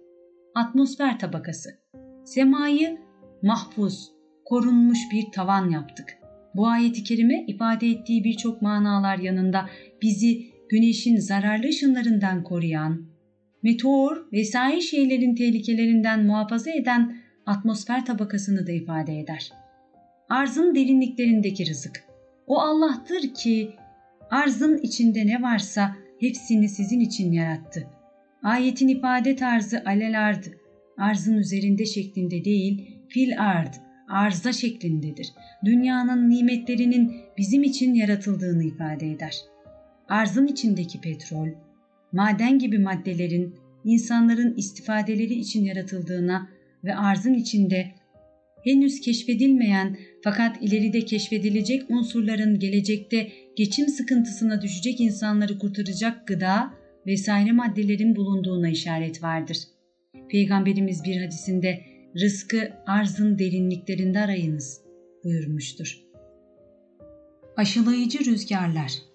[0.56, 1.70] Atmosfer tabakası.
[2.26, 2.98] Semayı
[3.42, 4.12] mahfuz,
[4.46, 6.18] korunmuş bir tavan yaptık.
[6.56, 9.70] Bu ayeti kerime ifade ettiği birçok manalar yanında
[10.02, 13.06] bizi güneşin zararlı ışınlarından koruyan,
[13.64, 19.52] meteor vesaire şeylerin tehlikelerinden muhafaza eden atmosfer tabakasını da ifade eder.
[20.30, 22.04] Arzın derinliklerindeki rızık.
[22.48, 23.72] O Allah'tır ki
[24.32, 27.88] arzın içinde ne varsa hepsini sizin için yarattı.
[28.44, 30.50] Ayetin ifade tarzı alelardı.
[30.98, 33.74] Arzın üzerinde şeklinde değil, fil ard,
[34.10, 35.34] arza şeklindedir.
[35.66, 39.36] Dünyanın nimetlerinin bizim için yaratıldığını ifade eder.
[40.08, 41.48] Arzın içindeki petrol,
[42.12, 46.50] maden gibi maddelerin insanların istifadeleri için yaratıldığına
[46.84, 47.92] ve arzın içinde
[48.64, 56.74] henüz keşfedilmeyen fakat ileride keşfedilecek unsurların gelecekte geçim sıkıntısına düşecek insanları kurtaracak gıda
[57.08, 59.58] vesaire maddelerin bulunduğuna işaret vardır.
[60.30, 61.82] Peygamberimiz bir hadisinde
[62.22, 64.82] rızkı arzın derinliklerinde arayınız
[65.24, 66.00] buyurmuştur.
[67.58, 69.10] Aşılayıcı rüzgarlar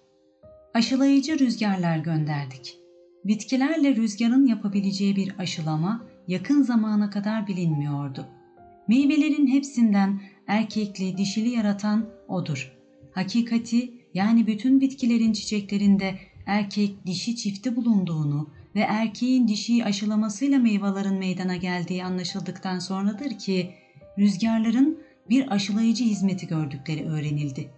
[0.75, 2.77] Aşılayıcı rüzgarlar gönderdik.
[3.25, 8.25] Bitkilerle rüzgarın yapabileceği bir aşılama yakın zamana kadar bilinmiyordu.
[8.87, 12.77] Meyvelerin hepsinden erkekli, dişili yaratan odur.
[13.11, 21.55] Hakikati yani bütün bitkilerin çiçeklerinde erkek dişi çifti bulunduğunu ve erkeğin dişiyi aşılamasıyla meyvelerin meydana
[21.55, 23.71] geldiği anlaşıldıktan sonradır ki
[24.17, 27.69] rüzgarların bir aşılayıcı hizmeti gördükleri öğrenildi.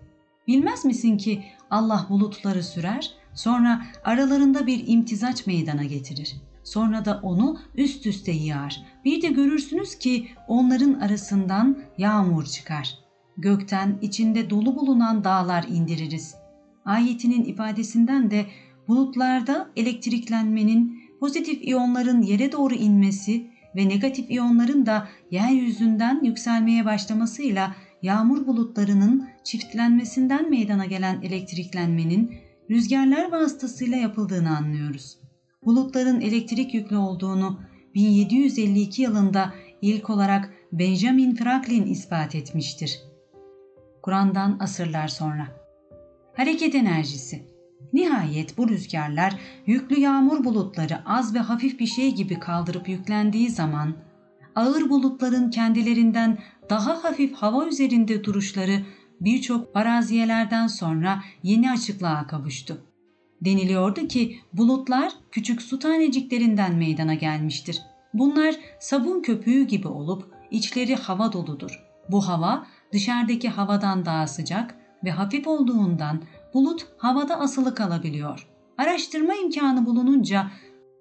[0.48, 6.36] Bilmez misin ki Allah bulutları sürer, Sonra aralarında bir imtizaç meydana getirir.
[6.64, 8.82] Sonra da onu üst üste yığar.
[9.06, 12.98] Bir de görürsünüz ki onların arasından yağmur çıkar.
[13.38, 16.36] gökten içinde dolu bulunan dağlar indiririz.
[16.88, 18.46] Ayetinin ifadesinden de
[18.88, 28.48] bulutlarda elektriklenmenin, pozitif iyonların yere doğru inmesi ve negatif iyonların da yeryüzünden yükselmeye başlamasıyla yağmur
[28.48, 32.34] bulutlarının çiftlenmesinden meydana gelen elektriklenmenin
[32.70, 35.18] rüzgarlar vasıtasıyla yapıldığını anlıyoruz.
[35.66, 37.60] Bulutların elektrik yüklü olduğunu
[37.96, 43.00] 1752 yılında ilk olarak Benjamin Franklin ispat etmiştir.
[44.02, 45.67] Kur'an'dan asırlar sonra.
[46.38, 47.44] Hareket enerjisi.
[47.94, 53.94] Nihayet bu rüzgarlar yüklü yağmur bulutları az ve hafif bir şey gibi kaldırıp yüklendiği zaman
[54.56, 56.38] ağır bulutların kendilerinden
[56.70, 58.80] daha hafif hava üzerinde duruşları
[59.22, 62.82] birçok paraziyelerden sonra yeni açıklığa kavuştu.
[63.42, 67.82] Deniliyordu ki bulutlar küçük su taneciklerinden meydana gelmiştir.
[68.14, 71.84] Bunlar sabun köpüğü gibi olup içleri hava doludur.
[72.12, 76.22] Bu hava dışarıdaki havadan daha sıcak ve hafif olduğundan
[76.54, 78.48] bulut havada asılı kalabiliyor.
[78.78, 80.52] Araştırma imkanı bulununca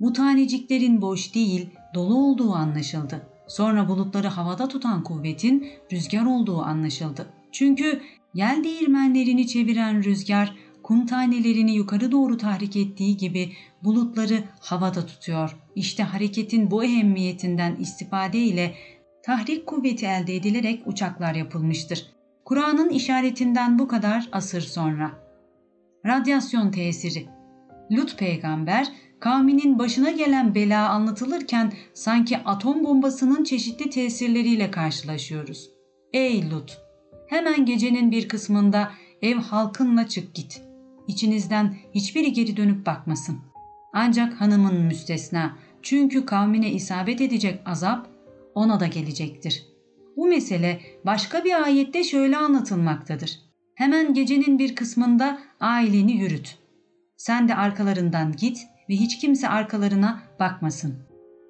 [0.00, 3.26] bu taneciklerin boş değil, dolu olduğu anlaşıldı.
[3.48, 7.26] Sonra bulutları havada tutan kuvvetin rüzgar olduğu anlaşıldı.
[7.52, 8.00] Çünkü
[8.34, 13.52] yel değirmenlerini çeviren rüzgar kum tanelerini yukarı doğru tahrik ettiği gibi
[13.84, 15.56] bulutları havada tutuyor.
[15.74, 18.74] İşte hareketin bu ehemmiyetinden istifade ile
[19.22, 22.15] tahrik kuvveti elde edilerek uçaklar yapılmıştır.
[22.46, 25.10] Kur'an'ın işaretinden bu kadar asır sonra.
[26.06, 27.26] Radyasyon tesiri
[27.92, 28.88] Lut peygamber
[29.20, 35.70] kavminin başına gelen bela anlatılırken sanki atom bombasının çeşitli tesirleriyle karşılaşıyoruz.
[36.12, 36.78] Ey Lut!
[37.28, 38.90] Hemen gecenin bir kısmında
[39.22, 40.62] ev halkınla çık git.
[41.08, 43.38] İçinizden hiçbiri geri dönüp bakmasın.
[43.92, 45.56] Ancak hanımın müstesna.
[45.82, 48.08] Çünkü kavmine isabet edecek azap
[48.54, 49.75] ona da gelecektir.
[50.16, 53.40] Bu mesele başka bir ayette şöyle anlatılmaktadır.
[53.74, 56.58] Hemen gecenin bir kısmında aileni yürüt.
[57.16, 60.94] Sen de arkalarından git ve hiç kimse arkalarına bakmasın.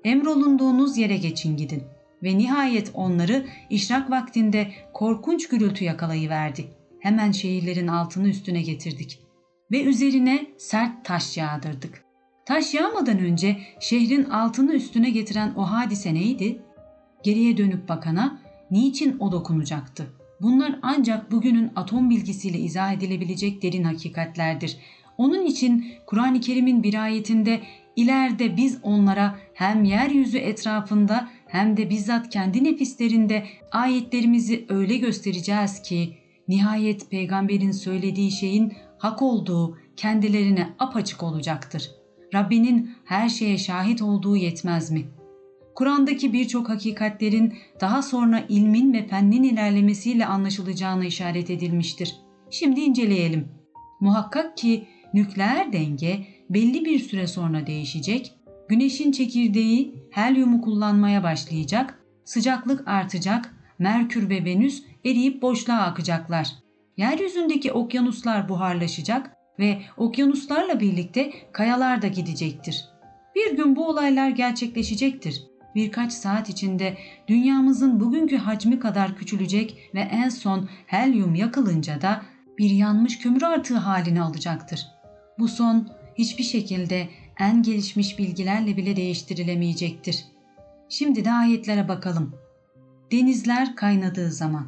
[0.05, 1.83] Emrolunduğunuz yere geçin gidin.
[2.23, 6.65] Ve nihayet onları işrak vaktinde korkunç gürültü yakalayıverdi.
[7.01, 9.21] Hemen şehirlerin altını üstüne getirdik.
[9.73, 12.05] Ve üzerine sert taş yağdırdık.
[12.47, 16.63] Taş yağmadan önce şehrin altını üstüne getiren o hadise neydi?
[17.23, 20.07] Geriye dönüp bakana niçin o dokunacaktı?
[20.43, 24.77] Bunlar ancak bugünün atom bilgisiyle izah edilebilecek derin hakikatlerdir.
[25.19, 27.61] Onun için Kur'an-ı Kerim'in bir ayetinde
[27.97, 36.17] ileride biz onlara hem yeryüzü etrafında hem de bizzat kendi nefislerinde ayetlerimizi öyle göstereceğiz ki
[36.49, 41.91] nihayet peygamberin söylediği şeyin hak olduğu kendilerine apaçık olacaktır.
[42.35, 45.05] Rabbinin her şeye şahit olduğu yetmez mi?
[45.77, 52.17] Kur'an'daki birçok hakikatlerin daha sonra ilmin ve fennin ilerlemesiyle anlaşılacağına işaret edilmiştir.
[52.51, 53.49] Şimdi inceleyelim.
[54.01, 58.35] Muhakkak ki nükleer denge belli bir süre sonra değişecek,
[58.69, 66.49] güneşin çekirdeği helyumu kullanmaya başlayacak, sıcaklık artacak, Merkür ve Venüs eriyip boşluğa akacaklar.
[66.97, 72.85] Yeryüzündeki okyanuslar buharlaşacak ve okyanuslarla birlikte kayalar da gidecektir.
[73.35, 75.56] Bir gün bu olaylar gerçekleşecektir.
[75.77, 76.97] Birkaç saat içinde
[77.29, 82.23] dünyamızın bugünkü hacmi kadar küçülecek ve en son helyum yakılınca da
[82.59, 84.87] bir yanmış kömür artığı halini alacaktır.
[85.39, 87.09] Bu son hiçbir şekilde
[87.39, 90.25] en gelişmiş bilgilerle bile değiştirilemeyecektir.
[90.89, 92.35] Şimdi de ayetlere bakalım.
[93.13, 94.67] Denizler kaynadığı zaman.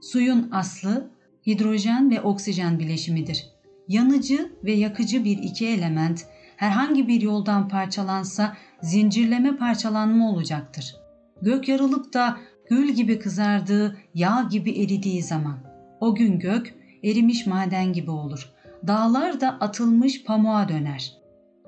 [0.00, 1.10] Suyun aslı
[1.46, 3.46] hidrojen ve oksijen bileşimidir.
[3.88, 10.96] Yanıcı ve yakıcı bir iki element herhangi bir yoldan parçalansa zincirleme parçalanma olacaktır.
[11.42, 12.36] Gök yarılıp da
[12.70, 15.58] gül gibi kızardığı, yağ gibi eridiği zaman
[16.00, 18.50] o gün gök erimiş maden gibi olur.
[18.86, 21.12] Dağlar da atılmış pamuğa döner.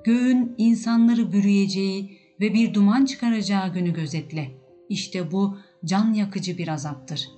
[0.03, 4.51] Göğün insanları bürüyeceği ve bir duman çıkaracağı günü gözetle.
[4.89, 7.29] İşte bu can yakıcı bir azaptır.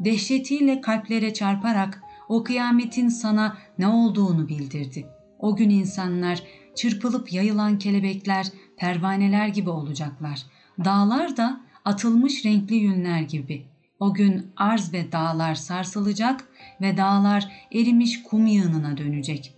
[0.00, 5.06] Dehşetiyle kalplere çarparak o kıyametin sana ne olduğunu bildirdi.
[5.38, 6.42] O gün insanlar
[6.78, 10.42] çırpılıp yayılan kelebekler, pervaneler gibi olacaklar.
[10.84, 13.66] Dağlar da atılmış renkli yünler gibi.
[14.00, 16.48] O gün arz ve dağlar sarsılacak
[16.80, 19.54] ve dağlar erimiş kum yığınına dönecek.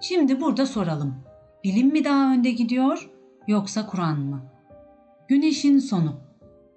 [0.00, 1.14] Şimdi burada soralım.
[1.64, 3.10] Bilim mi daha önde gidiyor
[3.48, 4.42] yoksa Kur'an mı?
[5.28, 6.20] Güneşin sonu.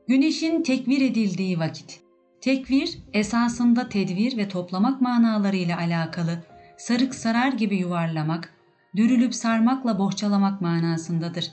[0.07, 2.01] Güneşin tekvir edildiği vakit.
[2.41, 6.43] Tekvir esasında tedvir ve toplamak manalarıyla alakalı
[6.77, 8.56] sarık sarar gibi yuvarlamak,
[8.97, 11.51] dürülüp sarmakla bohçalamak manasındadır.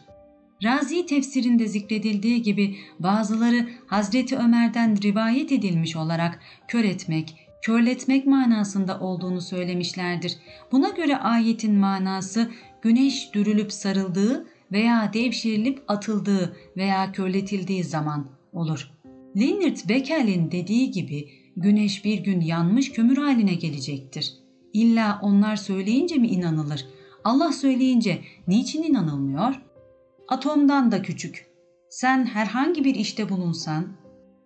[0.65, 9.41] Razi tefsirinde zikredildiği gibi bazıları Hazreti Ömer'den rivayet edilmiş olarak kör etmek, körletmek manasında olduğunu
[9.41, 10.37] söylemişlerdir.
[10.73, 12.51] Buna göre ayetin manası
[12.83, 18.91] güneş dürülüp sarıldığı veya devşirilip atıldığı veya körletildiği zaman olur.
[19.37, 24.35] Leonard Beckel'in dediği gibi güneş bir gün yanmış kömür haline gelecektir.
[24.73, 26.87] İlla onlar söyleyince mi inanılır?
[27.25, 29.63] Allah söyleyince niçin inanılmıyor?
[30.29, 31.47] Atomdan da küçük.
[31.89, 33.87] Sen herhangi bir işte bulunsan,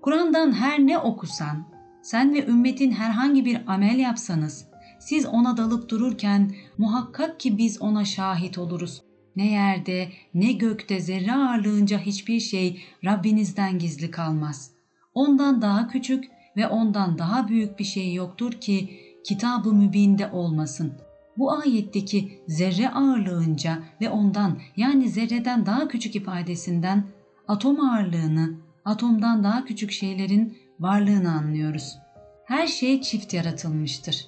[0.03, 1.69] Kur'an'dan her ne okusan,
[2.03, 4.67] sen ve ümmetin herhangi bir amel yapsanız,
[5.01, 9.03] siz ona dalıp dururken muhakkak ki biz ona şahit oluruz.
[9.37, 14.71] Ne yerde ne gökte zerre ağırlığınca hiçbir şey Rabbinizden gizli kalmaz.
[15.15, 16.25] Ondan daha küçük
[16.57, 21.08] ve ondan daha büyük bir şey yoktur ki kitabı mübinde olmasın.
[21.39, 27.05] Bu ayetteki zerre ağırlığınca ve ondan yani zerreden daha küçük ifadesinden
[27.49, 31.99] atom ağırlığını, atomdan daha küçük şeylerin varlığını anlıyoruz.
[32.45, 34.27] Her şey çift yaratılmıştır.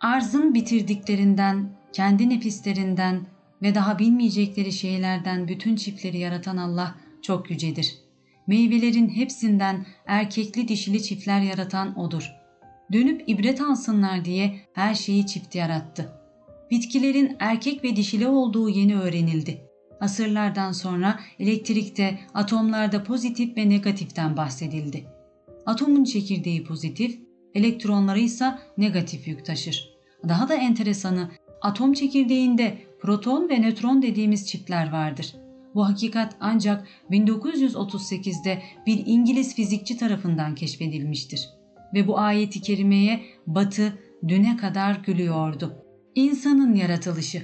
[0.00, 3.20] Arzın bitirdiklerinden, kendi nefislerinden
[3.62, 7.98] ve daha bilmeyecekleri şeylerden bütün çiftleri yaratan Allah çok yücedir.
[8.46, 12.32] Meyvelerin hepsinden erkekli dişili çiftler yaratan O'dur.
[12.92, 16.19] Dönüp ibret alsınlar diye her şeyi çift yarattı.
[16.70, 19.60] Bitkilerin erkek ve dişili olduğu yeni öğrenildi.
[20.00, 25.04] Asırlardan sonra elektrikte, atomlarda pozitif ve negatiften bahsedildi.
[25.66, 27.18] Atomun çekirdeği pozitif,
[27.54, 29.90] elektronları ise negatif yük taşır.
[30.28, 31.30] Daha da enteresanı
[31.62, 35.34] atom çekirdeğinde proton ve nötron dediğimiz çiftler vardır.
[35.74, 41.48] Bu hakikat ancak 1938'de bir İngiliz fizikçi tarafından keşfedilmiştir.
[41.94, 43.98] Ve bu ayeti kerimeye Batı
[44.28, 45.79] düne kadar gülüyordu.
[46.14, 47.42] İnsanın yaratılışı.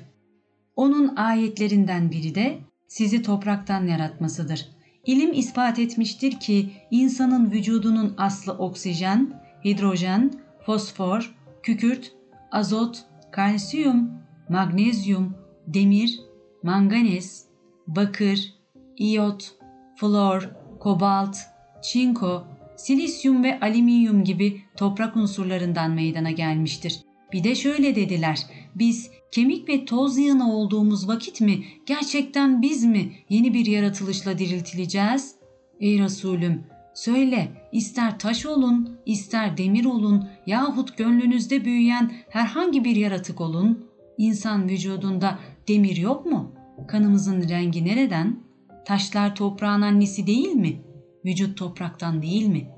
[0.77, 2.59] Onun ayetlerinden biri de
[2.89, 4.69] sizi topraktan yaratmasıdır.
[5.07, 10.33] İlim ispat etmiştir ki insanın vücudunun aslı oksijen, hidrojen,
[10.67, 12.13] fosfor, kükürt,
[12.53, 14.11] azot, kalsiyum,
[14.49, 15.37] magnezyum,
[15.67, 16.21] demir,
[16.63, 17.47] manganez,
[17.87, 18.55] bakır,
[18.97, 19.55] iyot,
[19.97, 20.51] flor,
[20.81, 21.37] kobalt,
[21.83, 22.45] çinko,
[22.77, 27.01] silisyum ve alüminyum gibi toprak unsurlarından meydana gelmiştir.
[27.33, 33.13] Bir de şöyle dediler, biz kemik ve toz yığını olduğumuz vakit mi, gerçekten biz mi
[33.29, 35.35] yeni bir yaratılışla diriltileceğiz?
[35.81, 36.65] Ey Resulüm,
[36.95, 44.69] söyle, ister taş olun, ister demir olun yahut gönlünüzde büyüyen herhangi bir yaratık olun, insan
[44.69, 46.53] vücudunda demir yok mu?
[46.89, 48.41] Kanımızın rengi nereden?
[48.85, 50.83] Taşlar toprağın annesi değil mi?
[51.25, 52.71] Vücut topraktan değil mi?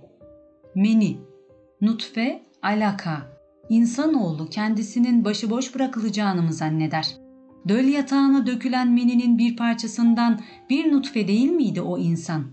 [0.75, 1.17] Meni,
[1.81, 3.38] nutfe, alaka,
[3.69, 7.17] İnsanoğlu kendisinin başıboş bırakılacağını mı zanneder?
[7.69, 10.41] Döl yatağına dökülen meninin bir parçasından
[10.71, 12.45] bir nutfe değil miydi o insan?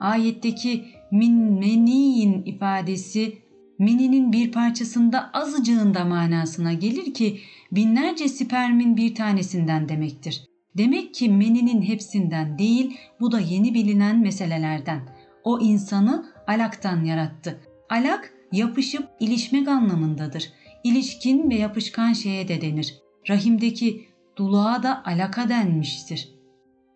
[0.00, 3.38] Ayetteki min meniyin ifadesi
[3.78, 7.40] meninin bir parçasında azıcığında manasına gelir ki
[7.72, 10.44] binlerce spermin bir tanesinden demektir.
[10.76, 15.00] Demek ki meninin hepsinden değil bu da yeni bilinen meselelerden.
[15.44, 17.60] O insanı alaktan yarattı.
[17.90, 20.52] Alak yapışıp ilişmek anlamındadır.
[20.84, 22.94] İlişkin ve yapışkan şeye de denir.
[23.28, 24.04] Rahimdeki
[24.36, 26.28] duluğa da alaka denmiştir.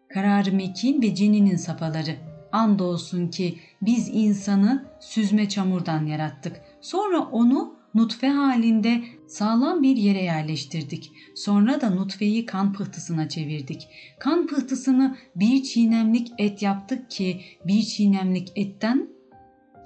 [0.08, 2.16] Kararı mekin ve cininin safaları.
[2.52, 6.60] Andolsun ki biz insanı süzme çamurdan yarattık.
[6.80, 11.12] Sonra onu nutfe halinde sağlam bir yere yerleştirdik.
[11.34, 13.88] Sonra da nutfeyi kan pıhtısına çevirdik.
[14.18, 19.08] Kan pıhtısını bir çiğnemlik et yaptık ki bir çiğnemlik etten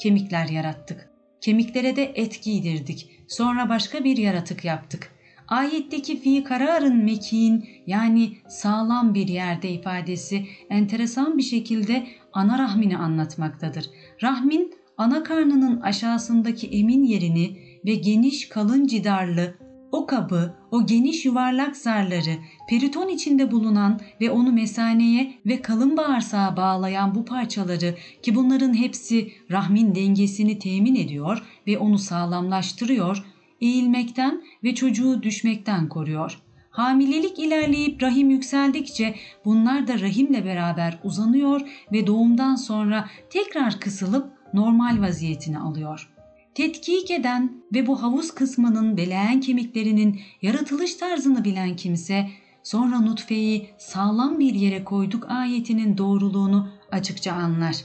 [0.00, 1.07] kemikler yarattık.
[1.40, 3.10] Kemiklere de et giydirdik.
[3.28, 5.12] Sonra başka bir yaratık yaptık.
[5.48, 13.90] Ayetteki fi kararın mekin yani sağlam bir yerde ifadesi enteresan bir şekilde ana rahmini anlatmaktadır.
[14.22, 19.54] Rahmin ana karnının aşağısındaki emin yerini ve geniş kalın cidarlı
[19.92, 22.34] o kabı, o geniş yuvarlak zarları,
[22.68, 29.32] periton içinde bulunan ve onu mesaneye ve kalın bağırsağa bağlayan bu parçaları ki bunların hepsi
[29.50, 33.24] rahmin dengesini temin ediyor ve onu sağlamlaştırıyor,
[33.60, 36.38] eğilmekten ve çocuğu düşmekten koruyor.
[36.70, 39.14] Hamilelik ilerleyip rahim yükseldikçe
[39.44, 41.60] bunlar da rahimle beraber uzanıyor
[41.92, 46.17] ve doğumdan sonra tekrar kısılıp normal vaziyetini alıyor.''
[46.58, 52.28] Tetkik eden ve bu havuz kısmının beleğen kemiklerinin yaratılış tarzını bilen kimse
[52.62, 57.76] sonra nutfeyi sağlam bir yere koyduk ayetinin doğruluğunu açıkça anlar.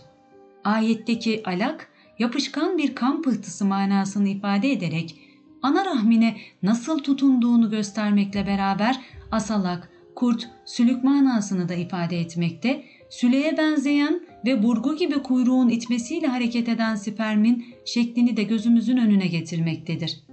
[0.64, 1.88] Ayetteki alak
[2.20, 5.20] yapışkan bir kan pıhtısı manasını ifade ederek
[5.62, 9.00] ana rahmine nasıl tutunduğunu göstermekle beraber
[9.32, 16.70] asalak, kurt, sülük manasını da ifade etmekte, süleye benzeyen ve burgu gibi kuyruğun itmesiyle hareket
[16.70, 20.24] eden spermin şeklini de gözümüzün önüne getirmektedir.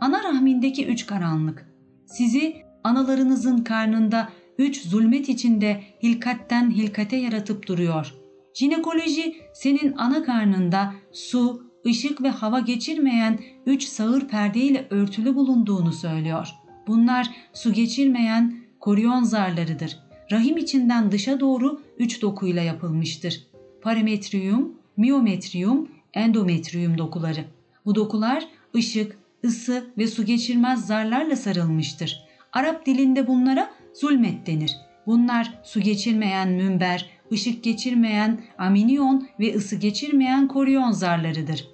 [0.00, 1.68] Ana rahmindeki üç karanlık.
[2.06, 8.14] Sizi analarınızın karnında üç zulmet içinde hilkatten hilkate yaratıp duruyor.
[8.54, 16.48] Jinekoloji senin ana karnında su, ışık ve hava geçirmeyen üç sağır perdeyle örtülü bulunduğunu söylüyor.
[16.86, 19.98] Bunlar su geçirmeyen koryon zarlarıdır.
[20.32, 23.47] Rahim içinden dışa doğru üç dokuyla yapılmıştır.
[23.88, 27.44] Parametrium, miyometrium, endometrium dokuları.
[27.86, 32.24] Bu dokular ışık, ısı ve su geçirmez zarlarla sarılmıştır.
[32.52, 34.76] Arap dilinde bunlara zulmet denir.
[35.06, 41.68] Bunlar su geçirmeyen münber, ışık geçirmeyen aminiyon ve ısı geçirmeyen koryon zarlarıdır.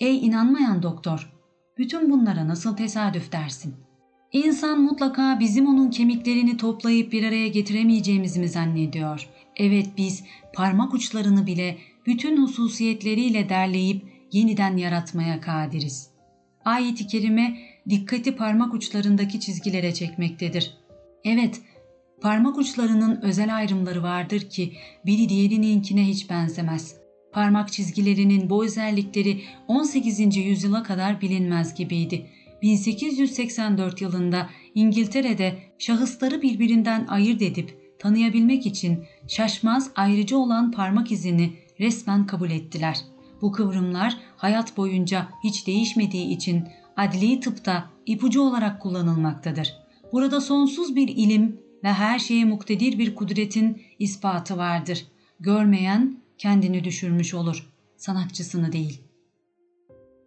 [0.00, 1.32] Ey inanmayan doktor,
[1.78, 3.85] bütün bunlara nasıl tesadüf dersin?
[4.32, 9.28] İnsan mutlaka bizim onun kemiklerini toplayıp bir araya getiremeyeceğimizi mi zannediyor?
[9.56, 10.24] Evet biz
[10.54, 14.02] parmak uçlarını bile bütün hususiyetleriyle derleyip
[14.32, 16.10] yeniden yaratmaya kadiriz.
[16.64, 17.58] Ayet-i kerime
[17.88, 20.76] dikkati parmak uçlarındaki çizgilere çekmektedir.
[21.24, 21.60] Evet,
[22.20, 24.72] parmak uçlarının özel ayrımları vardır ki
[25.06, 26.96] biri diğerininkine hiç benzemez.
[27.32, 30.36] Parmak çizgilerinin bu özellikleri 18.
[30.36, 32.26] yüzyıla kadar bilinmez gibiydi.
[32.62, 42.26] 1884 yılında İngiltere'de şahısları birbirinden ayırt edip tanıyabilmek için şaşmaz ayrıcı olan parmak izini resmen
[42.26, 42.98] kabul ettiler.
[43.42, 46.64] Bu kıvrımlar hayat boyunca hiç değişmediği için
[46.96, 49.74] adli tıpta ipucu olarak kullanılmaktadır.
[50.12, 55.06] Burada sonsuz bir ilim ve her şeye muktedir bir kudretin ispatı vardır.
[55.40, 59.05] Görmeyen kendini düşürmüş olur, sanatçısını değil.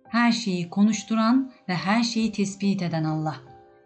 [0.09, 3.35] Her şeyi konuşturan ve her şeyi tespit eden Allah.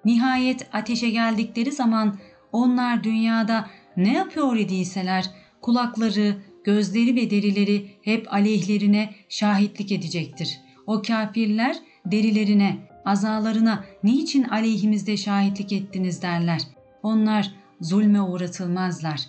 [0.06, 2.18] Nihayet ateşe geldikleri zaman
[2.52, 5.30] onlar dünyada ne yapıyor idiyseler
[5.62, 10.60] kulakları, gözleri ve derileri hep aleyhlerine şahitlik edecektir.
[10.88, 16.62] O kafirler derilerine, azalarına niçin aleyhimizde şahitlik ettiniz derler.
[17.04, 17.52] Onlar
[17.82, 19.22] zulme uğratılmazlar.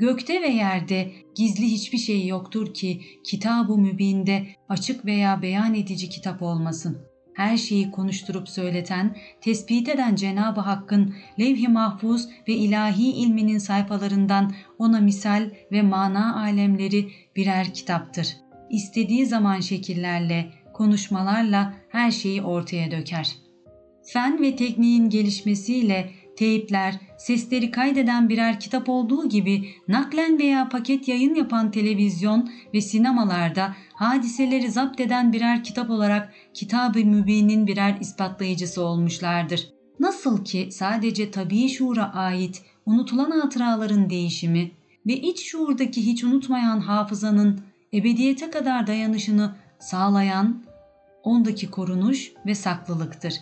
[0.00, 6.42] Gökte ve yerde gizli hiçbir şey yoktur ki kitab-ı mübinde açık veya beyan edici kitap
[6.42, 6.98] olmasın.
[7.34, 15.00] Her şeyi konuşturup söyleten, tespit eden Cenab-ı Hakk'ın levh-i mahfuz ve ilahi ilminin sayfalarından ona
[15.00, 18.36] misal ve mana alemleri birer kitaptır.
[18.70, 23.36] İstediği zaman şekillerle, konuşmalarla her şeyi ortaya döker.
[24.12, 26.10] Fen ve tekniğin gelişmesiyle
[26.40, 33.74] teypler, sesleri kaydeden birer kitap olduğu gibi naklen veya paket yayın yapan televizyon ve sinemalarda
[33.94, 39.68] hadiseleri zapt eden birer kitap olarak Kitab-ı Mübin'in birer ispatlayıcısı olmuşlardır.
[40.00, 44.70] Nasıl ki sadece tabii şuura ait unutulan hatıraların değişimi
[45.06, 47.60] ve iç şuurdaki hiç unutmayan hafızanın
[47.94, 50.62] ebediyete kadar dayanışını sağlayan
[51.22, 53.34] ondaki korunuş ve saklılıktır.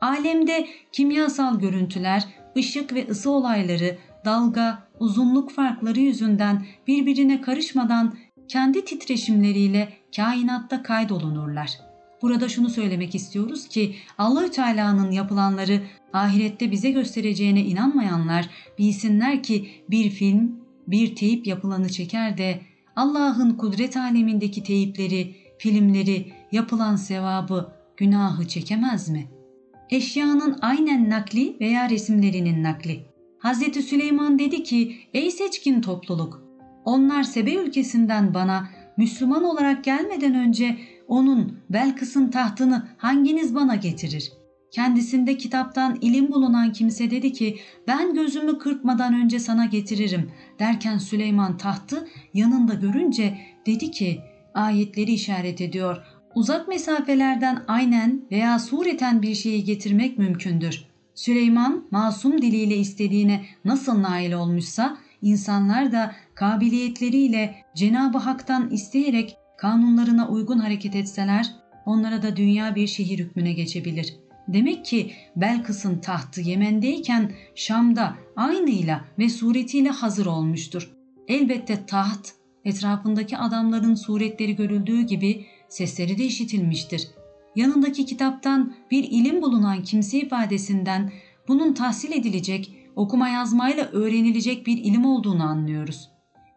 [0.00, 2.24] Alemde kimyasal görüntüler,
[2.56, 8.16] ışık ve ısı olayları, dalga, uzunluk farkları yüzünden birbirine karışmadan
[8.48, 11.78] kendi titreşimleriyle kainatta kaydolunurlar.
[12.22, 15.80] Burada şunu söylemek istiyoruz ki Allahü Teala'nın yapılanları
[16.12, 22.60] ahirette bize göstereceğine inanmayanlar bilsinler ki bir film, bir teyip yapılanı çeker de
[22.96, 29.33] Allah'ın kudret alemindeki teyipleri, filmleri, yapılan sevabı, günahı çekemez mi?
[29.90, 33.06] Eşyanın aynen nakli veya resimlerinin nakli.
[33.38, 33.84] Hz.
[33.84, 36.42] Süleyman dedi ki, ey seçkin topluluk,
[36.84, 40.78] onlar Sebe ülkesinden bana Müslüman olarak gelmeden önce
[41.08, 44.32] onun Belkıs'ın tahtını hanginiz bana getirir?
[44.70, 47.56] Kendisinde kitaptan ilim bulunan kimse dedi ki
[47.86, 54.20] ben gözümü kırpmadan önce sana getiririm derken Süleyman tahtı yanında görünce dedi ki
[54.54, 55.96] ayetleri işaret ediyor.
[56.34, 60.84] Uzak mesafelerden aynen veya sureten bir şeyi getirmek mümkündür.
[61.14, 70.58] Süleyman masum diliyle istediğine nasıl nail olmuşsa insanlar da kabiliyetleriyle Cenab-ı Hak'tan isteyerek kanunlarına uygun
[70.58, 71.50] hareket etseler
[71.86, 74.14] onlara da dünya bir şehir hükmüne geçebilir.
[74.48, 80.90] Demek ki Belkıs'ın tahtı Yemen'deyken Şam'da aynıyla ve suretiyle hazır olmuştur.
[81.28, 82.32] Elbette taht
[82.64, 87.08] etrafındaki adamların suretleri görüldüğü gibi sesleri de işitilmiştir.
[87.56, 91.12] Yanındaki kitaptan bir ilim bulunan kimse ifadesinden
[91.48, 96.08] bunun tahsil edilecek, okuma yazmayla öğrenilecek bir ilim olduğunu anlıyoruz.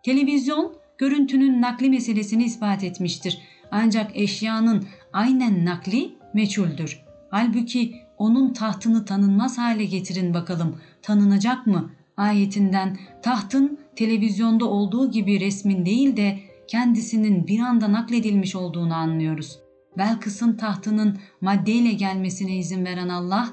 [0.03, 3.37] Televizyon görüntünün nakli meselesini ispat etmiştir.
[3.71, 7.03] Ancak eşyanın aynen nakli meçhuldür.
[7.31, 11.91] Halbuki onun tahtını tanınmaz hale getirin bakalım tanınacak mı?
[12.17, 19.59] Ayetinden tahtın televizyonda olduğu gibi resmin değil de kendisinin bir anda nakledilmiş olduğunu anlıyoruz.
[19.97, 23.49] Belkıs'ın tahtının maddeyle gelmesine izin veren Allah,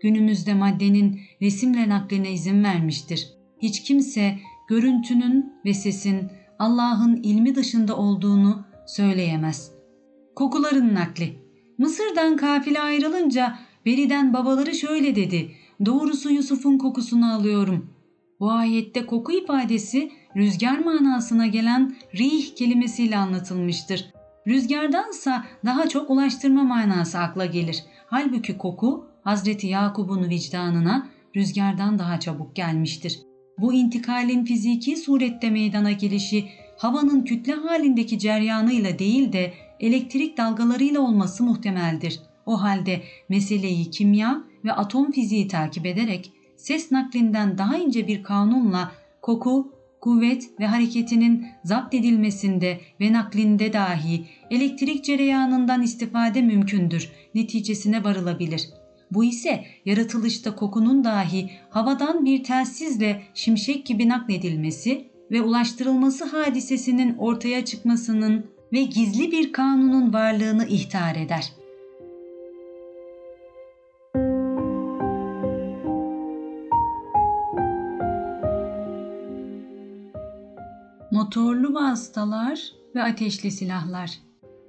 [0.00, 3.28] günümüzde maddenin resimle nakline izin vermiştir.
[3.62, 4.38] Hiç kimse
[4.68, 9.72] görüntünün ve sesin Allah'ın ilmi dışında olduğunu söyleyemez.
[10.36, 11.42] Kokuların nakli
[11.78, 15.52] Mısır'dan kafile ayrılınca Beri'den babaları şöyle dedi.
[15.86, 17.90] Doğrusu Yusuf'un kokusunu alıyorum.
[18.40, 24.12] Bu ayette koku ifadesi rüzgar manasına gelen rih kelimesiyle anlatılmıştır.
[24.46, 27.84] Rüzgardansa daha çok ulaştırma manası akla gelir.
[28.06, 33.20] Halbuki koku Hazreti Yakub'un vicdanına rüzgardan daha çabuk gelmiştir.
[33.58, 41.44] Bu intikalin fiziki surette meydana gelişi havanın kütle halindeki ceryanıyla değil de elektrik dalgalarıyla olması
[41.44, 42.20] muhtemeldir.
[42.46, 48.92] O halde meseleyi kimya ve atom fiziği takip ederek ses naklinden daha ince bir kanunla
[49.22, 49.72] koku,
[50.02, 58.68] kuvvet ve hareketinin zapt edilmesinde ve naklinde dahi elektrik cereyanından istifade mümkündür neticesine varılabilir.
[59.10, 67.64] Bu ise yaratılışta kokunun dahi havadan bir telsizle şimşek gibi nakledilmesi ve ulaştırılması hadisesinin ortaya
[67.64, 71.61] çıkmasının ve gizli bir kanunun varlığını ihtar eder.
[81.32, 84.18] Motorlu vasıtalar ve ateşli silahlar.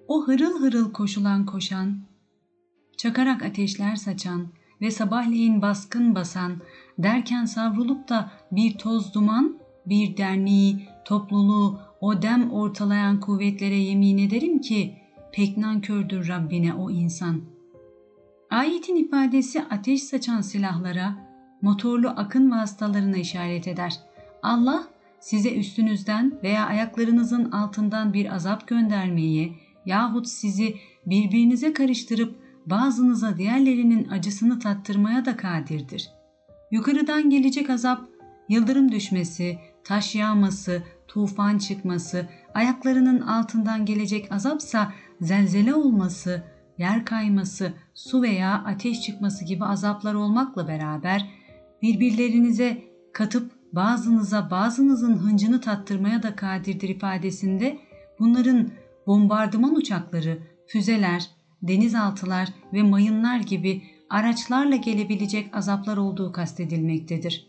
[0.08, 1.98] O hırıl hırıl koşulan koşan,
[2.98, 4.48] çakarak ateşler saçan
[4.82, 6.52] ve sabahleyin baskın basan
[6.98, 14.62] derken savrulup da bir toz duman, bir derneği, topluluğu o dem ortalayan kuvvetlere yemin ederim
[14.62, 14.98] ki
[15.32, 17.42] pek nankördür Rabbine o insan.
[18.50, 21.16] Ayetin ifadesi ateş saçan silahlara,
[21.62, 24.00] motorlu akın vasıtalarına işaret eder.
[24.44, 24.93] Allah
[25.24, 34.60] size üstünüzden veya ayaklarınızın altından bir azap göndermeyi yahut sizi birbirinize karıştırıp bazınıza diğerlerinin acısını
[34.60, 36.10] tattırmaya da kadirdir.
[36.72, 38.02] Yukarıdan gelecek azap,
[38.50, 46.44] yıldırım düşmesi, taş yağması, tufan çıkması, ayaklarının altından gelecek azapsa zelzele olması,
[46.78, 51.30] yer kayması, su veya ateş çıkması gibi azaplar olmakla beraber
[51.82, 57.78] birbirlerinize katıp bazınıza bazınızın hıncını tattırmaya da kadirdir ifadesinde
[58.20, 58.70] bunların
[59.08, 61.30] bombardıman uçakları, füzeler,
[61.62, 67.48] denizaltılar ve mayınlar gibi araçlarla gelebilecek azaplar olduğu kastedilmektedir.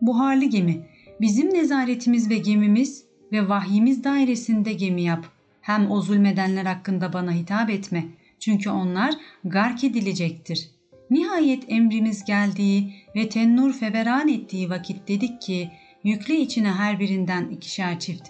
[0.00, 0.86] Buharlı gemi,
[1.20, 5.26] bizim nezaretimiz ve gemimiz ve vahyimiz dairesinde gemi yap.
[5.60, 8.04] Hem o zulmedenler hakkında bana hitap etme.
[8.40, 9.14] Çünkü onlar
[9.44, 10.70] gark edilecektir.
[11.10, 15.70] Nihayet emrimiz geldiği ve tennur feveran ettiği vakit dedik ki
[16.04, 18.28] yükle içine her birinden ikişer çift.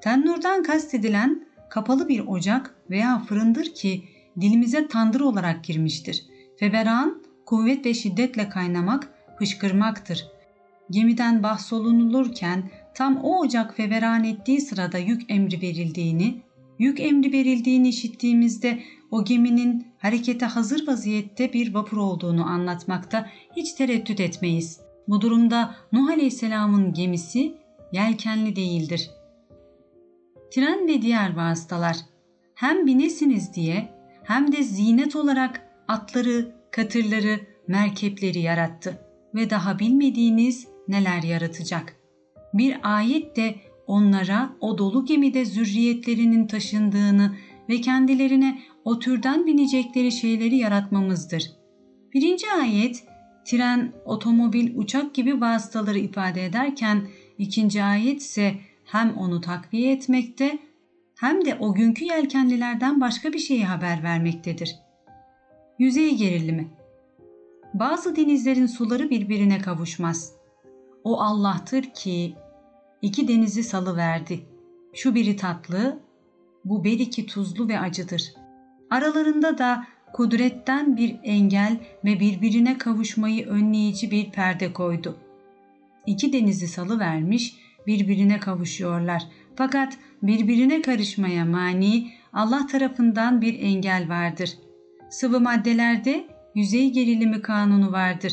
[0.00, 4.04] Tennurdan kastedilen kapalı bir ocak veya fırındır ki
[4.40, 6.24] dilimize tandır olarak girmiştir.
[6.58, 10.26] Feveran kuvvet ve şiddetle kaynamak, fışkırmaktır.
[10.90, 16.40] Gemiden bahsolunulurken tam o ocak feveran ettiği sırada yük emri verildiğini,
[16.78, 18.78] yük emri verildiğini işittiğimizde
[19.10, 24.80] o geminin harekete hazır vaziyette bir vapur olduğunu anlatmakta hiç tereddüt etmeyiz.
[25.08, 27.54] Bu durumda Nuh Aleyhisselam'ın gemisi
[27.92, 29.10] yelkenli değildir.
[30.50, 31.96] Tren ve diğer vasıtalar
[32.54, 33.88] hem binesiniz diye
[34.24, 38.98] hem de zinet olarak atları, katırları, merkepleri yarattı
[39.34, 41.96] ve daha bilmediğiniz neler yaratacak.
[42.54, 43.54] Bir ayet de
[43.86, 47.36] onlara o dolu gemide zürriyetlerinin taşındığını
[47.68, 51.52] ve kendilerine o türden binecekleri şeyleri yaratmamızdır.
[52.14, 53.04] Birinci ayet
[53.44, 57.08] tren, otomobil, uçak gibi vasıtaları ifade ederken
[57.38, 60.58] ikinci ayet ise hem onu takviye etmekte
[61.16, 64.76] hem de o günkü yelkenlilerden başka bir şeyi haber vermektedir.
[65.78, 66.70] Yüzey gerilimi
[67.74, 70.32] Bazı denizlerin suları birbirine kavuşmaz.
[71.04, 72.34] O Allah'tır ki
[73.02, 74.40] iki denizi salı verdi.
[74.94, 75.98] Şu biri tatlı,
[76.64, 78.35] bu beriki tuzlu ve acıdır.
[78.90, 85.16] Aralarında da kudretten bir engel ve birbirine kavuşmayı önleyici bir perde koydu.
[86.06, 87.56] İki denizi salı vermiş,
[87.86, 89.22] birbirine kavuşuyorlar.
[89.56, 94.50] Fakat birbirine karışmaya mani Allah tarafından bir engel vardır.
[95.10, 96.24] Sıvı maddelerde
[96.54, 98.32] yüzey gerilimi kanunu vardır.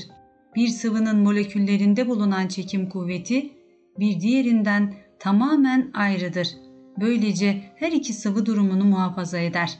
[0.55, 3.49] Bir sıvının moleküllerinde bulunan çekim kuvveti
[3.99, 6.47] bir diğerinden tamamen ayrıdır.
[6.99, 9.79] Böylece her iki sıvı durumunu muhafaza eder.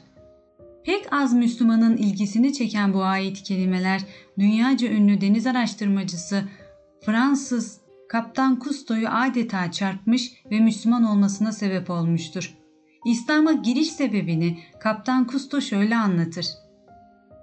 [0.84, 4.00] Pek az Müslümanın ilgisini çeken bu ayet kelimeler
[4.38, 6.44] dünyaca ünlü deniz araştırmacısı
[7.06, 12.54] Fransız Kaptan Kusto'yu adeta çarpmış ve Müslüman olmasına sebep olmuştur.
[13.06, 16.46] İslam'a giriş sebebini Kaptan Kusto şöyle anlatır.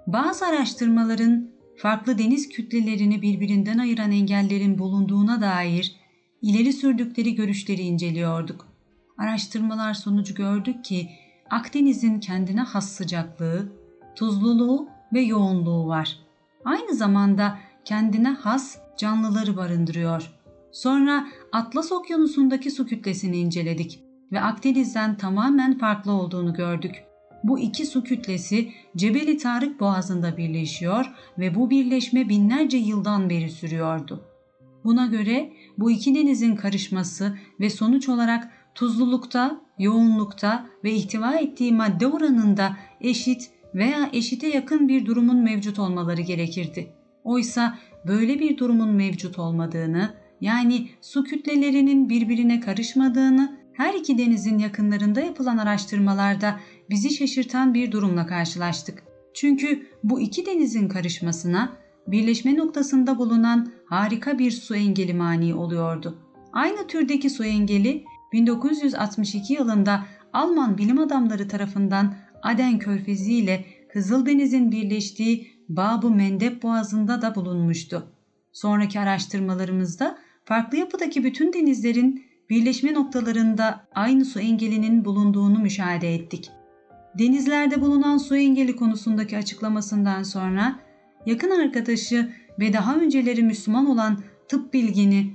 [0.06, 5.96] Bazı araştırmaların farklı deniz kütlelerini birbirinden ayıran engellerin bulunduğuna dair
[6.42, 8.68] ileri sürdükleri görüşleri inceliyorduk.
[9.18, 11.10] Araştırmalar sonucu gördük ki
[11.52, 13.72] Akdeniz'in kendine has sıcaklığı,
[14.16, 16.18] tuzluluğu ve yoğunluğu var.
[16.64, 20.32] Aynı zamanda kendine has canlıları barındırıyor.
[20.72, 27.04] Sonra Atlas Okyanusu'ndaki su kütlesini inceledik ve Akdeniz'den tamamen farklı olduğunu gördük.
[27.44, 34.24] Bu iki su kütlesi Cebeli Tarık Boğazı'nda birleşiyor ve bu birleşme binlerce yıldan beri sürüyordu.
[34.84, 42.06] Buna göre bu iki denizin karışması ve sonuç olarak tuzlulukta, yoğunlukta ve ihtiva ettiği madde
[42.06, 46.92] oranında eşit veya eşite yakın bir durumun mevcut olmaları gerekirdi.
[47.24, 55.20] Oysa böyle bir durumun mevcut olmadığını, yani su kütlelerinin birbirine karışmadığını her iki denizin yakınlarında
[55.20, 56.60] yapılan araştırmalarda
[56.90, 59.02] bizi şaşırtan bir durumla karşılaştık.
[59.34, 61.72] Çünkü bu iki denizin karışmasına
[62.06, 66.18] birleşme noktasında bulunan harika bir su engeli mani oluyordu.
[66.52, 75.52] Aynı türdeki su engeli 1962 yılında Alman bilim adamları tarafından Aden Körfezi ile Kızıldeniz'in birleştiği
[75.68, 78.12] Bab-ı Mendeb Boğazı'nda da bulunmuştu.
[78.52, 86.50] Sonraki araştırmalarımızda farklı yapıdaki bütün denizlerin birleşme noktalarında aynı su engelinin bulunduğunu müşahede ettik.
[87.18, 90.78] Denizlerde bulunan su engeli konusundaki açıklamasından sonra
[91.26, 95.34] yakın arkadaşı ve daha önceleri Müslüman olan tıp bilgini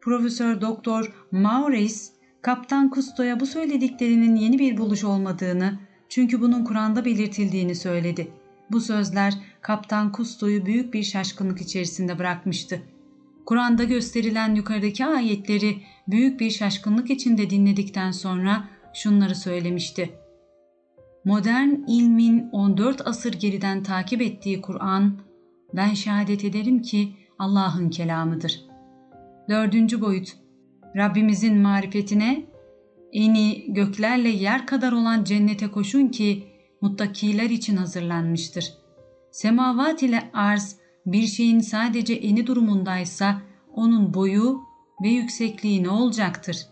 [0.00, 5.78] Profesör Doktor Maurice Kaptan Kusto'ya bu söylediklerinin yeni bir buluş olmadığını
[6.08, 8.30] çünkü bunun Kur'an'da belirtildiğini söyledi.
[8.70, 12.82] Bu sözler Kaptan Kusto'yu büyük bir şaşkınlık içerisinde bırakmıştı.
[13.46, 15.76] Kur'an'da gösterilen yukarıdaki ayetleri
[16.08, 20.10] büyük bir şaşkınlık içinde dinledikten sonra şunları söylemişti.
[21.24, 25.18] Modern ilmin 14 asır geriden takip ettiği Kur'an,
[25.74, 28.60] ben şehadet ederim ki Allah'ın kelamıdır.
[29.48, 30.36] Dördüncü boyut,
[30.96, 32.44] Rabbimizin marifetine,
[33.12, 36.48] eni göklerle yer kadar olan cennete koşun ki
[36.80, 38.72] muttakiler için hazırlanmıştır.
[39.30, 40.76] Semavat ile arz
[41.06, 43.42] bir şeyin sadece eni durumundaysa
[43.74, 44.60] onun boyu
[45.02, 46.66] ve yüksekliği ne olacaktır?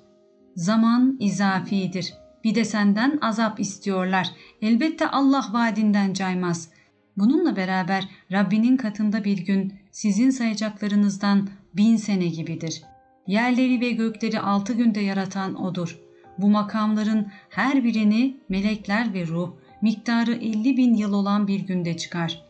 [0.57, 2.15] Zaman izafidir.
[2.45, 4.31] Bir de senden azap istiyorlar.
[4.63, 6.71] Elbette Allah vaadinden caymaz.
[7.17, 12.83] Bununla beraber Rabbinin katında bir gün sizin sayacaklarınızdan bin sene gibidir.
[13.27, 16.01] Yerleri ve gökleri altı günde yaratan O'dur.
[16.39, 19.53] Bu makamların her birini melekler ve ruh
[19.83, 22.43] miktarı 50 bin yıl olan bir günde çıkar.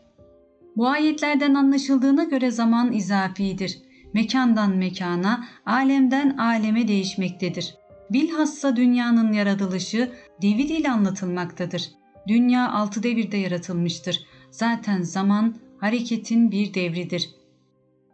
[0.76, 3.78] Bu ayetlerden anlaşıldığına göre zaman izafidir.
[4.14, 7.74] Mekandan mekana, alemden aleme değişmektedir.
[8.10, 10.12] Bilhassa dünyanın yaratılışı
[10.42, 11.90] devir ile anlatılmaktadır.
[12.28, 14.26] Dünya altı devirde yaratılmıştır.
[14.50, 17.30] Zaten zaman hareketin bir devridir.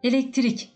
[0.03, 0.72] Elektrik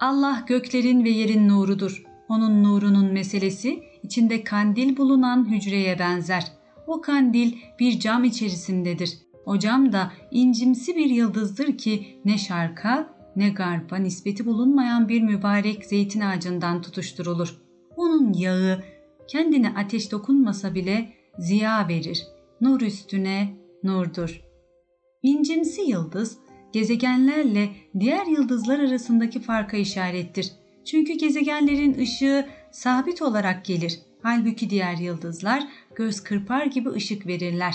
[0.00, 2.04] Allah göklerin ve yerin nurudur.
[2.28, 6.52] Onun nurunun meselesi içinde kandil bulunan hücreye benzer.
[6.86, 9.18] O kandil bir cam içerisindedir.
[9.46, 15.84] O cam da incimsi bir yıldızdır ki ne şarka ne garpa nispeti bulunmayan bir mübarek
[15.84, 17.56] zeytin ağacından tutuşturulur.
[17.96, 18.84] Onun yağı
[19.28, 22.26] kendine ateş dokunmasa bile ziya verir.
[22.60, 24.42] Nur üstüne nurdur.
[25.22, 26.38] İncimsi yıldız
[26.78, 27.70] gezegenlerle
[28.00, 30.52] diğer yıldızlar arasındaki farka işarettir.
[30.84, 33.98] Çünkü gezegenlerin ışığı sabit olarak gelir.
[34.22, 35.62] Halbuki diğer yıldızlar
[35.94, 37.74] göz kırpar gibi ışık verirler.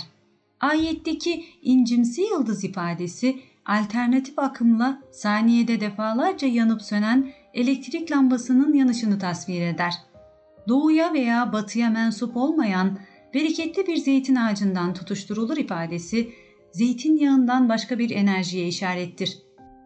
[0.59, 9.93] Ayetteki incimsi yıldız ifadesi alternatif akımla saniyede defalarca yanıp sönen elektrik lambasının yanışını tasvir eder.
[10.67, 12.97] Doğuya veya batıya mensup olmayan
[13.33, 16.29] bereketli bir zeytin ağacından tutuşturulur ifadesi
[16.74, 19.38] zeytinyağından başka bir enerjiye işarettir.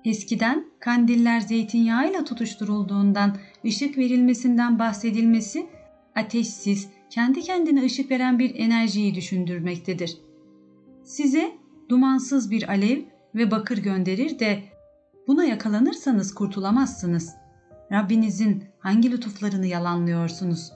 [0.06, 5.68] Eskiden kandiller zeytinyağıyla tutuşturulduğundan ışık verilmesinden bahsedilmesi
[6.16, 10.18] ateşsiz, kendi kendine ışık veren bir enerjiyi düşündürmektedir.
[11.04, 11.52] Size
[11.90, 13.02] dumansız bir alev
[13.36, 14.64] ve bakır gönderir de
[15.28, 17.34] buna yakalanırsanız kurtulamazsınız.
[17.92, 20.72] Rabbinizin hangi lütuflarını yalanlıyorsunuz?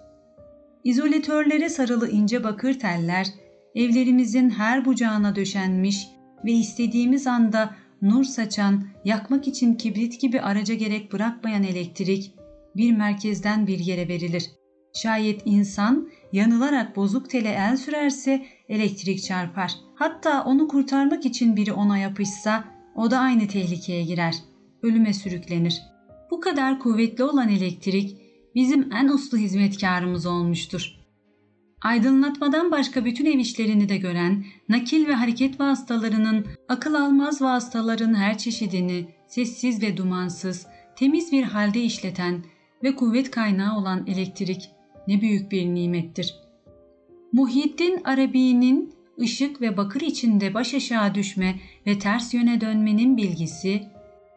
[0.83, 3.27] İzolatörlere sarılı ince bakır teller,
[3.75, 6.07] evlerimizin her bucağına döşenmiş
[6.45, 12.33] ve istediğimiz anda nur saçan, yakmak için kibrit gibi araca gerek bırakmayan elektrik
[12.75, 14.51] bir merkezden bir yere verilir.
[14.93, 19.71] Şayet insan yanılarak bozuk tele el sürerse elektrik çarpar.
[19.95, 22.63] Hatta onu kurtarmak için biri ona yapışsa
[22.95, 24.35] o da aynı tehlikeye girer.
[24.83, 25.81] Ölüme sürüklenir.
[26.31, 28.17] Bu kadar kuvvetli olan elektrik
[28.55, 31.00] bizim en uslu hizmetkarımız olmuştur.
[31.81, 38.37] Aydınlatmadan başka bütün ev işlerini de gören, nakil ve hareket vasıtalarının, akıl almaz vasıtaların her
[38.37, 42.43] çeşidini sessiz ve dumansız, temiz bir halde işleten
[42.83, 44.69] ve kuvvet kaynağı olan elektrik
[45.07, 46.35] ne büyük bir nimettir.
[47.33, 53.83] Muhyiddin Arabi'nin ışık ve bakır içinde baş aşağı düşme ve ters yöne dönmenin bilgisi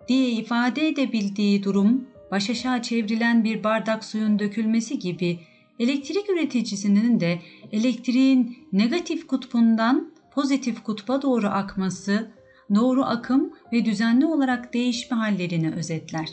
[0.09, 5.39] diye ifade edebildiği durum baş aşağı çevrilen bir bardak suyun dökülmesi gibi
[5.79, 7.39] elektrik üreticisinin de
[7.73, 12.31] elektriğin negatif kutbundan pozitif kutba doğru akması,
[12.75, 16.29] doğru akım ve düzenli olarak değişme hallerini özetler.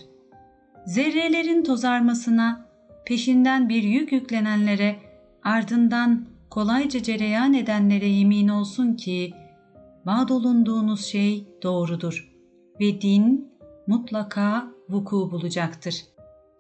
[0.86, 2.66] Zerrelerin tozarmasına,
[3.06, 5.00] peşinden bir yük yüklenenlere,
[5.44, 9.34] ardından kolayca cereyan edenlere yemin olsun ki,
[10.06, 12.32] vaad olunduğunuz şey doğrudur
[12.80, 13.52] ve din
[13.88, 16.11] mutlaka vuku bulacaktır.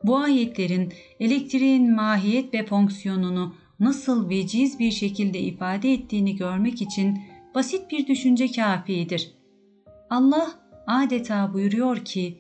[0.04, 7.20] Bu ayetlerin elektriğin mahiyet ve fonksiyonunu nasıl veciz bir şekilde ifade ettiğini görmek için
[7.56, 9.32] basit bir düşünce kafidir.
[10.10, 10.52] Allah
[10.88, 12.38] adeta buyuruyor ki,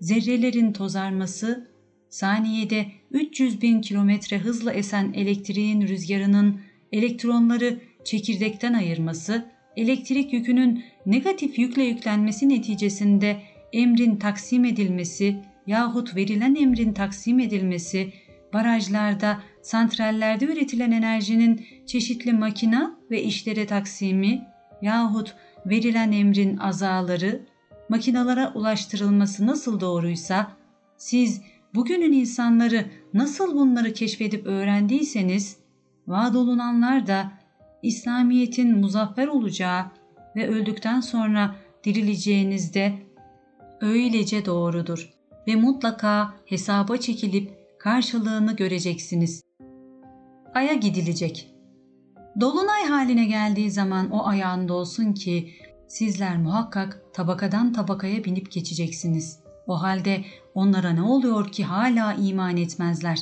[0.00, 1.70] zerrelerin tozarması,
[2.08, 6.60] saniyede 300 bin kilometre hızla esen elektriğin rüzgarının
[6.92, 13.36] elektronları çekirdekten ayırması, elektrik yükünün negatif yükle yüklenmesi neticesinde
[13.72, 15.36] emrin taksim edilmesi
[15.70, 18.12] yahut verilen emrin taksim edilmesi,
[18.52, 24.46] barajlarda, santrallerde üretilen enerjinin çeşitli makina ve işlere taksimi
[24.82, 25.34] yahut
[25.66, 27.46] verilen emrin azaları,
[27.88, 30.52] makinalara ulaştırılması nasıl doğruysa,
[30.96, 31.42] siz
[31.74, 35.56] bugünün insanları nasıl bunları keşfedip öğrendiyseniz,
[36.06, 37.32] vaad olunanlar da
[37.82, 39.84] İslamiyet'in muzaffer olacağı
[40.36, 42.92] ve öldükten sonra dirileceğinizde
[43.80, 45.19] öylece doğrudur
[45.50, 49.42] ve mutlaka hesaba çekilip karşılığını göreceksiniz.
[50.54, 51.50] Ay'a gidilecek.
[52.40, 55.50] Dolunay haline geldiği zaman o ayağında olsun ki
[55.88, 59.40] sizler muhakkak tabakadan tabakaya binip geçeceksiniz.
[59.66, 60.24] O halde
[60.54, 63.20] onlara ne oluyor ki hala iman etmezler?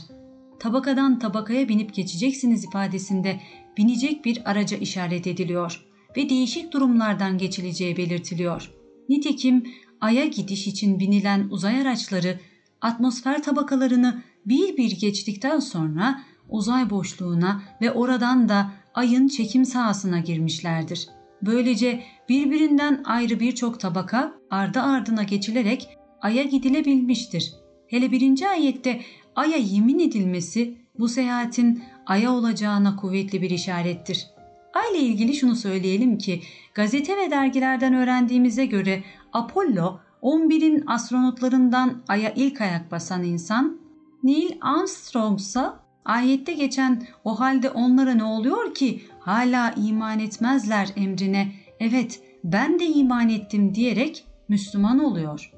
[0.59, 3.41] Tabakadan tabakaya binip geçeceksiniz ifadesinde
[3.76, 8.70] binecek bir araca işaret ediliyor ve değişik durumlardan geçileceği belirtiliyor.
[9.09, 9.64] Nitekim
[10.01, 12.39] Ay'a gidiş için binilen uzay araçları
[12.81, 21.09] atmosfer tabakalarını bir bir geçtikten sonra uzay boşluğuna ve oradan da Ay'ın çekim sahasına girmişlerdir.
[21.43, 25.89] Böylece birbirinden ayrı birçok tabaka ardı ardına geçilerek
[26.21, 27.55] Ay'a gidilebilmiştir.
[27.87, 29.01] Hele birinci ayette
[29.37, 34.27] Ay'a yemin edilmesi bu seyahatin Ay'a olacağına kuvvetli bir işarettir.
[34.75, 36.43] Ay ile ilgili şunu söyleyelim ki
[36.75, 43.79] gazete ve dergilerden öğrendiğimize göre Apollo 11'in astronotlarından Ay'a ilk ayak basan insan,
[44.22, 45.64] Neil Armstrong ise
[46.05, 52.87] ayette geçen o halde onlara ne oluyor ki hala iman etmezler emrine evet ben de
[52.87, 55.53] iman ettim diyerek Müslüman oluyor.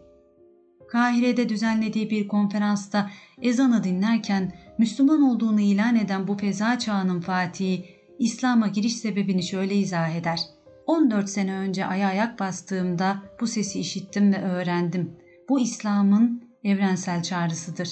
[0.89, 3.11] Kahire'de düzenlediği bir konferansta
[3.43, 7.85] ezanı dinlerken Müslüman olduğunu ilan eden bu feza çağının Fatihi
[8.19, 10.41] İslam'a giriş sebebini şöyle izah eder.
[10.87, 15.17] 14 sene önce aya ayak bastığımda bu sesi işittim ve öğrendim.
[15.49, 17.89] Bu İslam'ın evrensel çağrısıdır.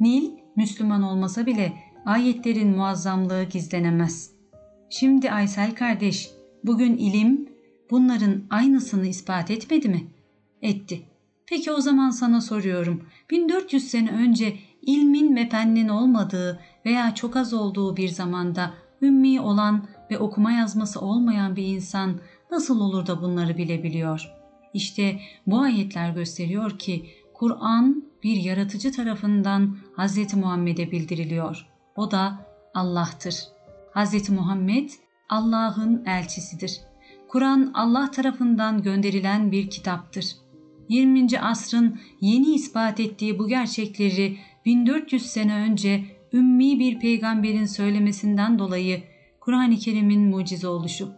[0.00, 1.72] Nil, Müslüman olmasa bile
[2.04, 4.30] ayetlerin muazzamlığı gizlenemez.
[4.90, 6.30] Şimdi Aysel kardeş,
[6.64, 7.48] bugün ilim
[7.90, 10.06] bunların aynısını ispat etmedi mi?
[10.62, 11.02] Etti.
[11.46, 13.02] Peki o zaman sana soruyorum.
[13.30, 19.86] 1400 sene önce ilmin ve fennin olmadığı veya çok az olduğu bir zamanda ümmi olan
[20.14, 24.30] ve okuma yazması olmayan bir insan nasıl olur da bunları bilebiliyor?
[24.74, 30.34] İşte bu ayetler gösteriyor ki Kur'an bir yaratıcı tarafından Hz.
[30.34, 31.66] Muhammed'e bildiriliyor.
[31.96, 33.34] O da Allah'tır.
[33.94, 34.30] Hz.
[34.30, 34.90] Muhammed
[35.28, 36.80] Allah'ın elçisidir.
[37.28, 40.36] Kur'an Allah tarafından gönderilen bir kitaptır.
[40.88, 41.40] 20.
[41.40, 49.13] asrın yeni ispat ettiği bu gerçekleri 1400 sene önce ümmi bir peygamberin söylemesinden dolayı
[49.44, 51.08] Kur'an-ı Kerim'in mucize oluşu.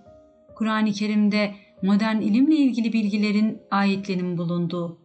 [0.56, 4.98] Kur'an-ı Kerim'de modern ilimle ilgili bilgilerin ayetlerinin bulunduğu.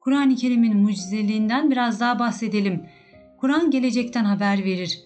[0.00, 2.82] Kur'an-ı Kerim'in mucizeliğinden biraz daha bahsedelim.
[3.40, 5.00] Kur'an gelecekten haber verir.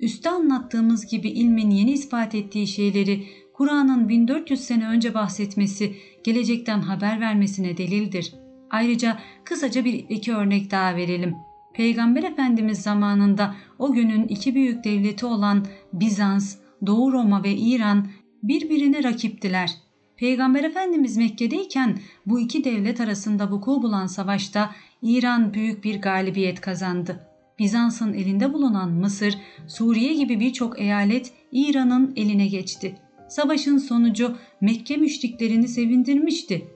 [0.00, 7.20] Üste anlattığımız gibi ilmin yeni ispat ettiği şeyleri Kur'an'ın 1400 sene önce bahsetmesi, gelecekten haber
[7.20, 8.34] vermesine delildir.
[8.70, 11.34] Ayrıca kısaca bir iki örnek daha verelim.
[11.74, 18.08] Peygamber Efendimiz zamanında o günün iki büyük devleti olan Bizans, Doğu Roma ve İran
[18.42, 19.70] birbirine rakiptiler.
[20.16, 24.70] Peygamber Efendimiz Mekke'deyken bu iki devlet arasında vuku bulan savaşta
[25.02, 27.28] İran büyük bir galibiyet kazandı.
[27.58, 32.98] Bizans'ın elinde bulunan Mısır, Suriye gibi birçok eyalet İran'ın eline geçti.
[33.28, 36.68] Savaşın sonucu Mekke müşriklerini sevindirmişti.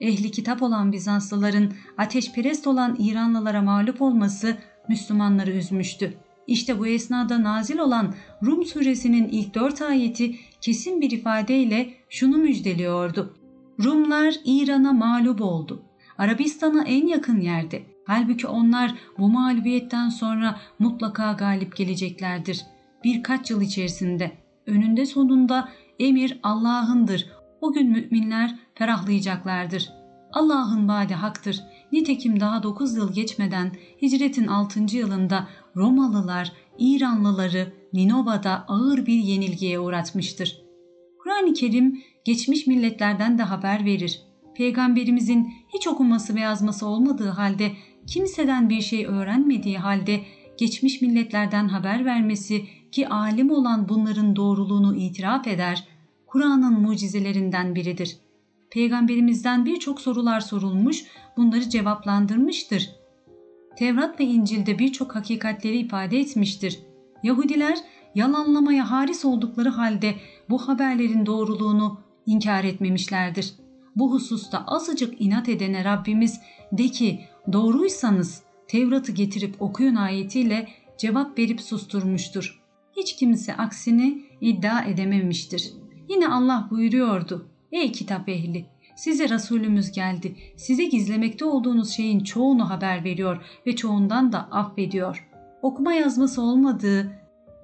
[0.00, 4.56] Ehli kitap olan Bizanslıların ateşperest olan İranlılara mağlup olması
[4.88, 6.14] Müslümanları üzmüştü.
[6.48, 8.14] İşte bu esnada nazil olan
[8.46, 13.36] Rum suresinin ilk dört ayeti kesin bir ifadeyle şunu müjdeliyordu.
[13.84, 15.82] Rumlar İran'a mağlup oldu.
[16.18, 17.82] Arabistan'a en yakın yerde.
[18.06, 22.66] Halbuki onlar bu mağlubiyetten sonra mutlaka galip geleceklerdir.
[23.04, 24.32] Birkaç yıl içerisinde
[24.66, 25.68] önünde sonunda
[25.98, 27.26] emir Allah'ındır.
[27.60, 29.88] O gün müminler ferahlayacaklardır.
[30.32, 31.60] Allah'ın vaadi haktır.
[31.92, 33.72] Nitekim daha 9 yıl geçmeden
[34.02, 34.96] hicretin 6.
[34.96, 40.62] yılında Romalılar İranlıları Ninova'da ağır bir yenilgiye uğratmıştır.
[41.18, 44.20] Kur'an-ı Kerim geçmiş milletlerden de haber verir.
[44.54, 47.72] Peygamberimizin hiç okuması ve yazması olmadığı halde,
[48.06, 50.20] kimseden bir şey öğrenmediği halde
[50.58, 55.88] geçmiş milletlerden haber vermesi ki alim olan bunların doğruluğunu itiraf eder,
[56.26, 58.16] Kur'an'ın mucizelerinden biridir.
[58.70, 61.04] Peygamberimizden birçok sorular sorulmuş,
[61.36, 62.90] bunları cevaplandırmıştır.
[63.76, 66.80] Tevrat ve İncil'de birçok hakikatleri ifade etmiştir.
[67.22, 67.78] Yahudiler
[68.14, 70.14] yalanlamaya haris oldukları halde
[70.50, 73.54] bu haberlerin doğruluğunu inkar etmemişlerdir.
[73.96, 76.40] Bu hususta azıcık inat edene Rabbimiz
[76.72, 77.20] de ki
[77.52, 82.62] doğruysanız Tevrat'ı getirip okuyun ayetiyle cevap verip susturmuştur.
[82.96, 85.72] Hiç kimse aksini iddia edememiştir.
[86.08, 87.48] Yine Allah buyuruyordu.
[87.72, 88.66] Ey kitap ehli!
[88.96, 90.36] Size Resulümüz geldi.
[90.56, 95.28] Size gizlemekte olduğunuz şeyin çoğunu haber veriyor ve çoğundan da affediyor.
[95.62, 97.12] Okuma yazması olmadığı,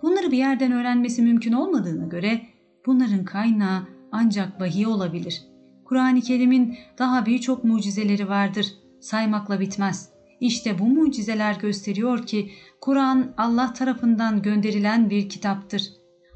[0.03, 2.43] bunları bir yerden öğrenmesi mümkün olmadığına göre
[2.87, 3.83] bunların kaynağı
[4.13, 5.43] ancak vahiy olabilir.
[5.85, 8.67] Kur'an-ı Kerim'in daha birçok mucizeleri vardır.
[9.01, 10.09] Saymakla bitmez.
[10.41, 12.51] İşte bu mucizeler gösteriyor ki
[12.81, 15.83] Kur'an Allah tarafından gönderilen bir kitaptır.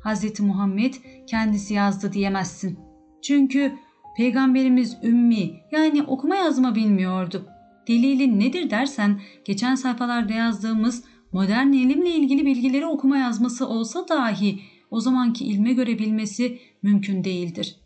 [0.05, 0.41] Hz.
[0.41, 0.95] Muhammed
[1.27, 2.88] kendisi yazdı diyemezsin.
[3.23, 3.73] Çünkü
[4.19, 7.47] Peygamberimiz ümmi yani okuma yazma bilmiyordu.
[7.89, 14.61] Delili nedir dersen geçen sayfalarda yazdığımız modern ilimle ilgili bilgileri okuma yazması olsa dahi
[14.91, 17.77] o zamanki ilme göre bilmesi mümkün değildir.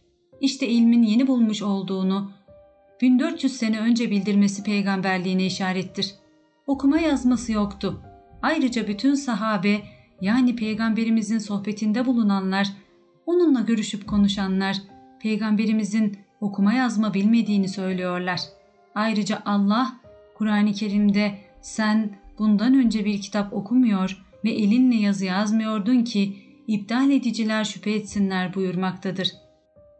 [0.40, 2.32] İşte ilmin yeni bulmuş olduğunu
[3.02, 6.14] 1400 sene önce bildirmesi peygamberliğine işarettir.
[6.66, 8.02] Okuma yazması yoktu.
[8.42, 9.82] Ayrıca bütün sahabe
[10.20, 12.68] yani peygamberimizin sohbetinde bulunanlar,
[13.26, 14.76] onunla görüşüp konuşanlar
[15.22, 18.40] peygamberimizin okuma yazma bilmediğini söylüyorlar.
[18.94, 19.92] Ayrıca Allah
[20.34, 27.64] Kur'an-ı Kerim'de sen bundan önce bir kitap okumuyor ve elinle yazı yazmıyordun ki iptal ediciler
[27.64, 29.32] şüphe etsinler buyurmaktadır.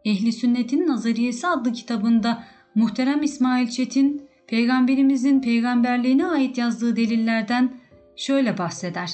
[0.05, 2.43] Ehli Sünnet'in Nazariyesi adlı kitabında
[2.75, 7.73] muhterem İsmail Çetin peygamberimizin peygamberliğine ait yazdığı delillerden
[8.15, 9.09] şöyle bahseder.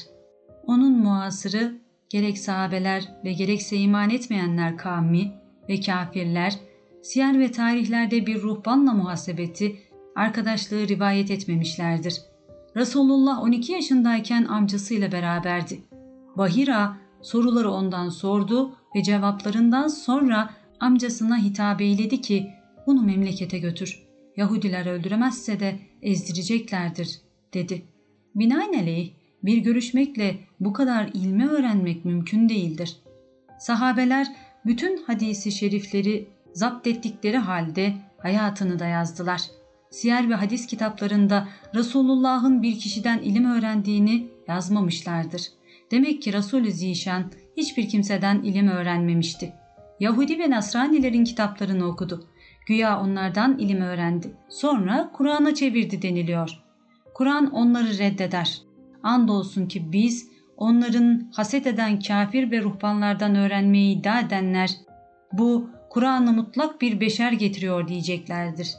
[0.64, 1.78] Onun muasırı
[2.10, 5.39] gerek sahabeler ve gerekse iman etmeyenler kavmi
[5.70, 6.60] ve kafirler
[7.02, 9.80] siyer ve tarihlerde bir ruhbanla muhasebeti,
[10.16, 12.22] arkadaşlığı rivayet etmemişlerdir.
[12.76, 15.82] Resulullah 12 yaşındayken amcasıyla beraberdi.
[16.38, 20.50] Bahira soruları ondan sordu ve cevaplarından sonra
[20.80, 22.50] amcasına hitap eyledi ki
[22.88, 24.04] bunu memlekete götür.
[24.38, 27.22] Yahudiler öldüremezse de ezdireceklerdir
[27.54, 27.82] dedi.
[28.36, 29.12] Binaenaleyh
[29.44, 32.98] bir görüşmekle bu kadar ilmi öğrenmek mümkün değildir.
[33.60, 34.28] Sahabeler
[34.66, 39.42] bütün hadisi şerifleri zapt ettikleri halde hayatını da yazdılar.
[39.90, 45.48] Siyer ve hadis kitaplarında Resulullah'ın bir kişiden ilim öğrendiğini yazmamışlardır.
[45.92, 49.54] Demek ki Resul-i Zişan hiçbir kimseden ilim öğrenmemişti.
[50.00, 52.28] Yahudi ve Nasranilerin kitaplarını okudu.
[52.68, 54.34] Güya onlardan ilim öğrendi.
[54.50, 56.64] Sonra Kur'an'a çevirdi deniliyor.
[57.14, 58.62] Kur'an onları reddeder.
[59.04, 60.28] Andolsun ki biz
[60.60, 64.72] onların haset eden kafir ve ruhbanlardan öğrenmeyi iddia edenler
[65.34, 68.76] bu Kur'an'ı mutlak bir beşer getiriyor diyeceklerdir.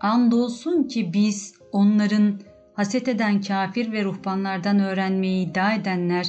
[0.00, 2.40] Andolsun ki biz onların
[2.74, 6.26] haset eden kafir ve ruhbanlardan öğrenmeyi iddia edenler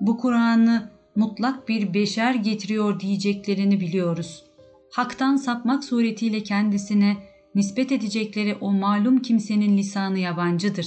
[0.00, 4.44] bu Kur'an'ı mutlak bir beşer getiriyor diyeceklerini biliyoruz.
[4.92, 7.16] Hak'tan sapmak suretiyle kendisine
[7.54, 10.86] nispet edecekleri o malum kimsenin lisanı yabancıdır.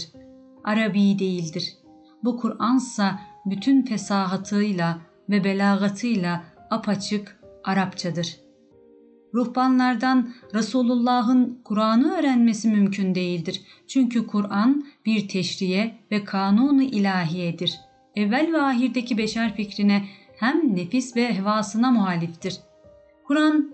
[0.63, 1.80] Arabi değildir.
[2.23, 4.99] Bu Kur'ansa bütün fesahatıyla
[5.29, 8.39] ve belagatıyla apaçık Arapçadır.
[9.33, 13.61] Ruhbanlardan Resulullah'ın Kur'an'ı öğrenmesi mümkün değildir.
[13.87, 17.79] Çünkü Kur'an bir teşriye ve kanunu ilahiyedir.
[18.15, 20.05] Evvel ve ahirdeki beşer fikrine
[20.37, 22.59] hem nefis ve hevasına muhaliftir.
[23.27, 23.73] Kur'an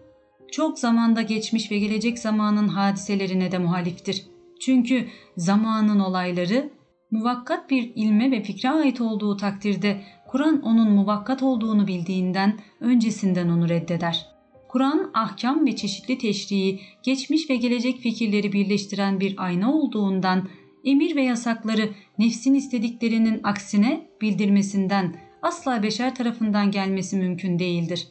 [0.51, 4.25] çok zamanda geçmiş ve gelecek zamanın hadiselerine de muhaliftir.
[4.61, 6.69] Çünkü zamanın olayları
[7.11, 13.69] Muvakkat bir ilme ve fikre ait olduğu takdirde Kur'an onun muvakkat olduğunu bildiğinden öncesinden onu
[13.69, 14.25] reddeder.
[14.67, 20.47] Kur'an ahkam ve çeşitli teşriği, geçmiş ve gelecek fikirleri birleştiren bir ayna olduğundan
[20.85, 21.89] emir ve yasakları
[22.19, 28.07] nefsin istediklerinin aksine bildirmesinden asla beşer tarafından gelmesi mümkün değildir.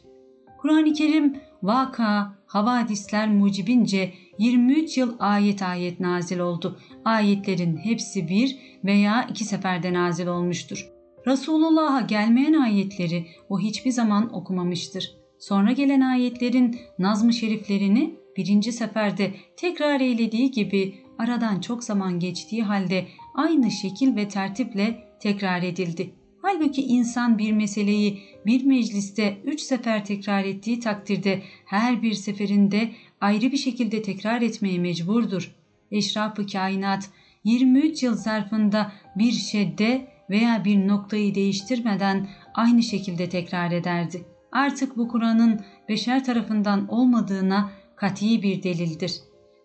[0.57, 6.79] Kur'an-ı Kerim vaka, havadisler mucibince 23 yıl ayet ayet nazil oldu.
[7.05, 10.89] Ayetlerin hepsi bir veya iki seferde nazil olmuştur.
[11.27, 15.17] Resulullah'a gelmeyen ayetleri o hiçbir zaman okumamıştır.
[15.39, 23.07] Sonra gelen ayetlerin nazm-ı şeriflerini birinci seferde tekrar eylediği gibi aradan çok zaman geçtiği halde
[23.35, 26.13] aynı şekil ve tertiple tekrar edildi.
[26.41, 32.91] Halbuki insan bir meseleyi bir mecliste üç sefer tekrar ettiği takdirde her bir seferinde
[33.21, 35.55] ayrı bir şekilde tekrar etmeye mecburdur.
[35.91, 37.09] Eşraf-ı kainat
[37.43, 44.25] 23 yıl zarfında bir şedde veya bir noktayı değiştirmeden aynı şekilde tekrar ederdi.
[44.51, 45.59] Artık bu Kur'an'ın
[45.89, 49.13] beşer tarafından olmadığına kati bir delildir.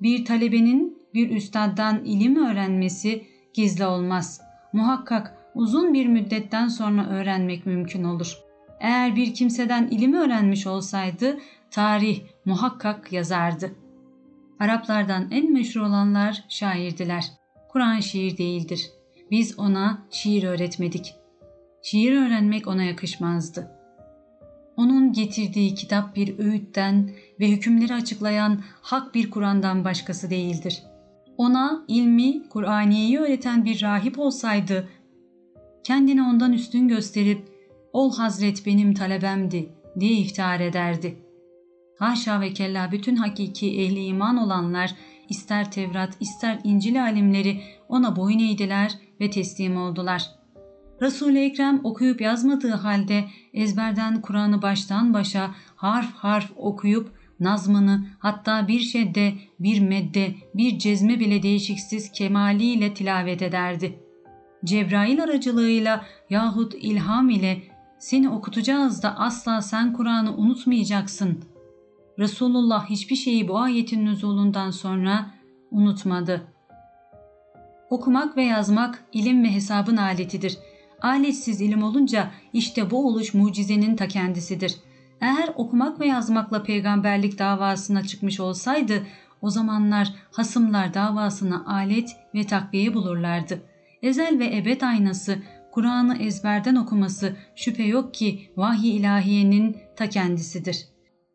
[0.03, 3.25] Bir talebenin bir üstaddan ilim öğrenmesi
[3.55, 4.41] gizli olmaz.
[4.73, 8.39] Muhakkak uzun bir müddetten sonra öğrenmek mümkün olur.
[8.81, 11.39] Eğer bir kimseden ilim öğrenmiş olsaydı
[11.71, 13.70] tarih muhakkak yazardı.
[14.61, 17.24] Araplardan en meşhur olanlar şairdiler.
[17.68, 18.90] Kur'an şiir değildir.
[19.30, 21.14] Biz ona şiir öğretmedik.
[21.82, 23.70] Şiir öğrenmek ona yakışmazdı.
[24.76, 30.82] Onun getirdiği kitap bir öğütten ve hükümleri açıklayan hak bir Kur'an'dan başkası değildir.
[31.36, 34.88] Ona ilmi, Kur'aniyeyi öğreten bir rahip olsaydı,
[35.84, 37.49] kendini ondan üstün gösterip,
[37.93, 39.68] ol hazret benim talebemdi
[40.01, 41.18] diye iftihar ederdi.
[42.03, 44.95] Haşa ve kella bütün hakiki ehli iman olanlar
[45.29, 50.31] ister Tevrat ister İncil alimleri ona boyun eğdiler ve teslim oldular.
[51.03, 53.25] Resul-i Ekrem okuyup yazmadığı halde
[53.55, 61.21] ezberden Kur'an'ı baştan başa harf harf okuyup nazmını hatta bir şedde, bir medde, bir cezme
[61.21, 63.99] bile değişiksiz kemaliyle tilavet ederdi.
[64.65, 67.63] Cebrail aracılığıyla yahut ilham ile
[67.99, 71.52] seni okutacağız da asla sen Kur'an'ı unutmayacaksın.
[72.19, 75.31] Resulullah hiçbir şeyi bu ayetin nüzulundan sonra
[75.71, 76.43] unutmadı.
[77.91, 80.59] Okumak ve yazmak ilim ve hesabın aletidir.
[81.03, 84.77] Aletsiz ilim olunca işte bu oluş mucizenin ta kendisidir.
[85.21, 89.03] Eğer okumak ve yazmakla peygamberlik davasına çıkmış olsaydı
[89.43, 93.63] o zamanlar hasımlar davasına alet ve takviye bulurlardı.
[94.03, 95.39] Ezel ve ebed aynası
[95.73, 100.91] Kur'an'ı ezberden okuması şüphe yok ki vahiy ilahiyenin ta kendisidir.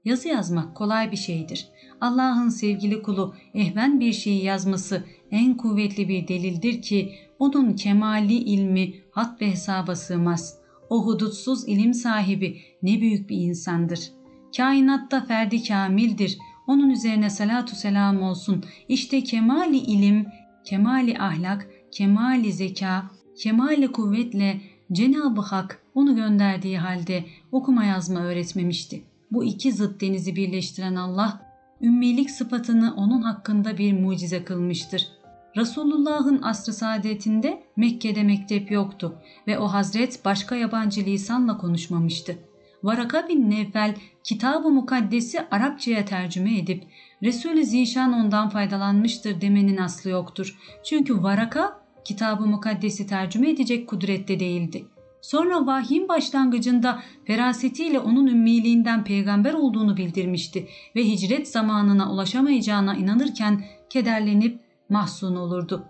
[0.07, 1.67] Yazı yazmak kolay bir şeydir.
[2.01, 8.93] Allah'ın sevgili kulu ehven bir şeyi yazması en kuvvetli bir delildir ki onun kemali ilmi
[9.11, 10.57] hat ve hesaba sığmaz.
[10.89, 14.11] O hudutsuz ilim sahibi ne büyük bir insandır.
[14.57, 16.37] Kainatta ferdi kamildir.
[16.67, 18.63] Onun üzerine salatu selam olsun.
[18.89, 20.25] İşte kemali ilim,
[20.65, 29.03] kemali ahlak, kemali zeka, kemali kuvvetle Cenab-ı Hak onu gönderdiği halde okuma yazma öğretmemişti.
[29.31, 31.41] Bu iki zıt denizi birleştiren Allah,
[31.81, 35.07] ümmilik sıfatını onun hakkında bir mucize kılmıştır.
[35.57, 42.37] Resulullah'ın asrı saadetinde Mekke'de mektep yoktu ve o hazret başka yabancı lisanla konuşmamıştı.
[42.83, 46.83] Varaka bin Nevfel kitab-ı mukaddesi Arapçaya tercüme edip
[47.23, 50.57] Resul-i Zişan ondan faydalanmıştır demenin aslı yoktur.
[50.83, 54.85] Çünkü Varaka kitab-ı mukaddesi tercüme edecek kudrette değildi.
[55.27, 64.59] Sonra vahyin başlangıcında ferasetiyle onun ümmiliğinden peygamber olduğunu bildirmişti ve hicret zamanına ulaşamayacağına inanırken kederlenip
[64.89, 65.85] mahzun olurdu.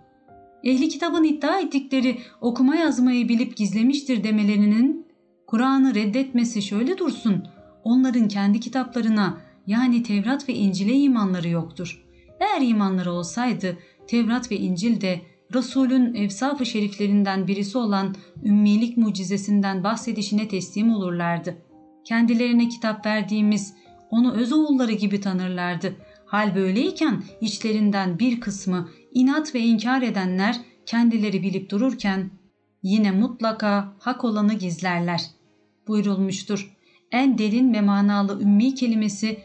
[0.64, 5.08] Ehli kitabın iddia ettikleri okuma yazmayı bilip gizlemiştir demelerinin
[5.48, 7.48] Kur'an'ı reddetmesi şöyle dursun.
[7.84, 12.04] Onların kendi kitaplarına yani Tevrat ve İncil'e imanları yoktur.
[12.40, 13.78] Eğer imanları olsaydı
[14.08, 15.22] Tevrat ve İncil de
[15.54, 21.58] Resul'ün evsaf-ı şeriflerinden birisi olan ümmilik mucizesinden bahsedişine teslim olurlardı.
[22.04, 23.74] Kendilerine kitap verdiğimiz
[24.10, 25.96] onu öz oğulları gibi tanırlardı.
[26.26, 30.56] Hal böyleyken içlerinden bir kısmı inat ve inkar edenler
[30.86, 32.32] kendileri bilip dururken
[32.84, 35.22] yine mutlaka hak olanı gizlerler.
[35.88, 36.78] Buyurulmuştur.
[37.12, 39.40] En derin ve manalı ümmi kelimesi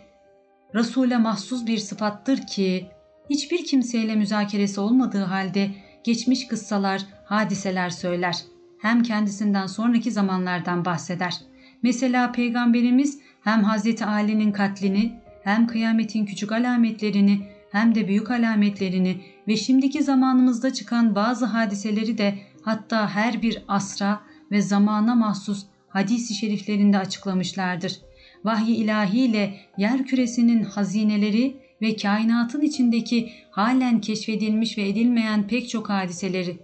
[0.74, 2.86] Resul'e mahsus bir sıfattır ki
[3.30, 5.70] hiçbir kimseyle müzakeresi olmadığı halde
[6.04, 8.36] geçmiş kıssalar, hadiseler söyler.
[8.78, 11.34] Hem kendisinden sonraki zamanlardan bahseder.
[11.82, 15.12] Mesela Peygamberimiz hem Hazreti Ali'nin katlini,
[15.44, 17.40] hem kıyametin küçük alametlerini,
[17.72, 24.20] hem de büyük alametlerini ve şimdiki zamanımızda çıkan bazı hadiseleri de hatta her bir asra
[24.50, 28.00] ve zamana mahsus hadisi şeriflerinde açıklamışlardır.
[28.44, 36.58] Vahyi ilahiyle yer küresinin hazineleri ve kainatın içindeki halen keşfedilmiş ve edilmeyen pek çok hadiseleri.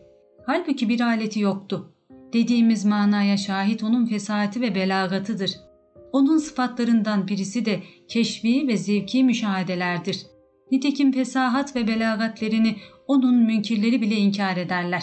[0.47, 1.93] Halbuki bir aleti yoktu.
[2.33, 5.51] Dediğimiz manaya şahit onun fesahati ve belagatıdır.
[6.13, 10.27] Onun sıfatlarından birisi de keşfi ve zevki müşahedelerdir.
[10.73, 12.77] Nitekim fesahat ve belagatlerini
[13.07, 15.03] onun münkirleri bile inkar ederler.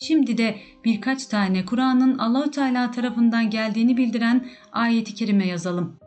[0.00, 5.98] Şimdi de birkaç tane Kur'an'ın Allahü Teala tarafından geldiğini bildiren ayeti kerime yazalım.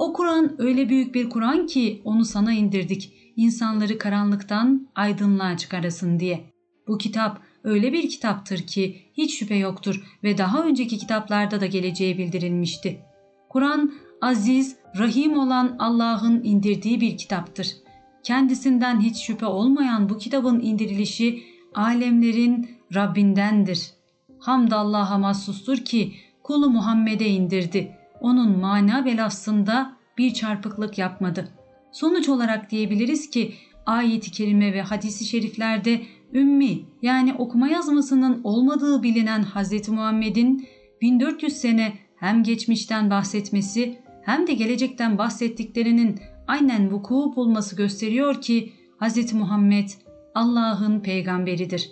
[0.00, 3.12] O Kur'an öyle büyük bir Kur'an ki onu sana indirdik.
[3.36, 6.44] insanları karanlıktan aydınlığa çıkarasın diye.
[6.88, 12.18] Bu kitap öyle bir kitaptır ki hiç şüphe yoktur ve daha önceki kitaplarda da geleceği
[12.18, 13.00] bildirilmişti.
[13.48, 17.76] Kur'an aziz, rahim olan Allah'ın indirdiği bir kitaptır.
[18.22, 21.42] Kendisinden hiç şüphe olmayan bu kitabın indirilişi
[21.74, 23.90] alemlerin Rabbindendir.
[24.38, 26.12] Hamd Allah'a mahsustur ki
[26.42, 27.99] kulu Muhammed'e indirdi.
[28.20, 31.48] Onun mana ve lafzında bir çarpıklık yapmadı.
[31.92, 33.54] Sonuç olarak diyebiliriz ki
[33.86, 36.00] ayet-i kerime ve hadisi şeriflerde
[36.34, 39.88] ümmi yani okuma yazmasının olmadığı bilinen Hz.
[39.88, 40.68] Muhammed'in
[41.00, 49.32] 1400 sene hem geçmişten bahsetmesi hem de gelecekten bahsettiklerinin aynen vuku bulması gösteriyor ki Hz.
[49.32, 49.88] Muhammed
[50.34, 51.90] Allah'ın peygamberidir.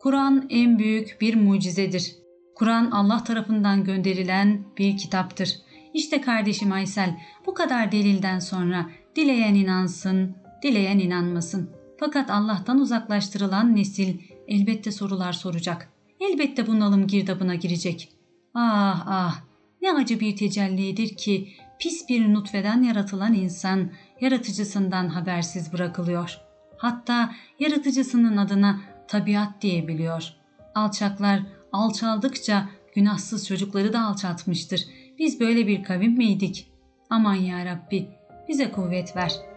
[0.00, 2.19] Kur'an en büyük bir mucizedir.
[2.60, 5.58] Kur'an Allah tarafından gönderilen bir kitaptır.
[5.94, 7.16] İşte kardeşim Aysel
[7.46, 11.70] bu kadar delilden sonra dileyen inansın, dileyen inanmasın.
[12.00, 14.18] Fakat Allah'tan uzaklaştırılan nesil
[14.48, 15.88] elbette sorular soracak.
[16.20, 18.12] Elbette bunalım girdabına girecek.
[18.54, 19.40] Ah ah
[19.82, 26.40] ne acı bir tecellidir ki pis bir nutfeden yaratılan insan yaratıcısından habersiz bırakılıyor.
[26.76, 30.32] Hatta yaratıcısının adına tabiat diyebiliyor.
[30.74, 31.40] Alçaklar
[31.72, 34.86] alçaldıkça günahsız çocukları da alçaltmıştır.
[35.18, 36.70] Biz böyle bir kavim miydik?
[37.10, 38.08] Aman ya Rabbi
[38.48, 39.49] bize kuvvet ver.''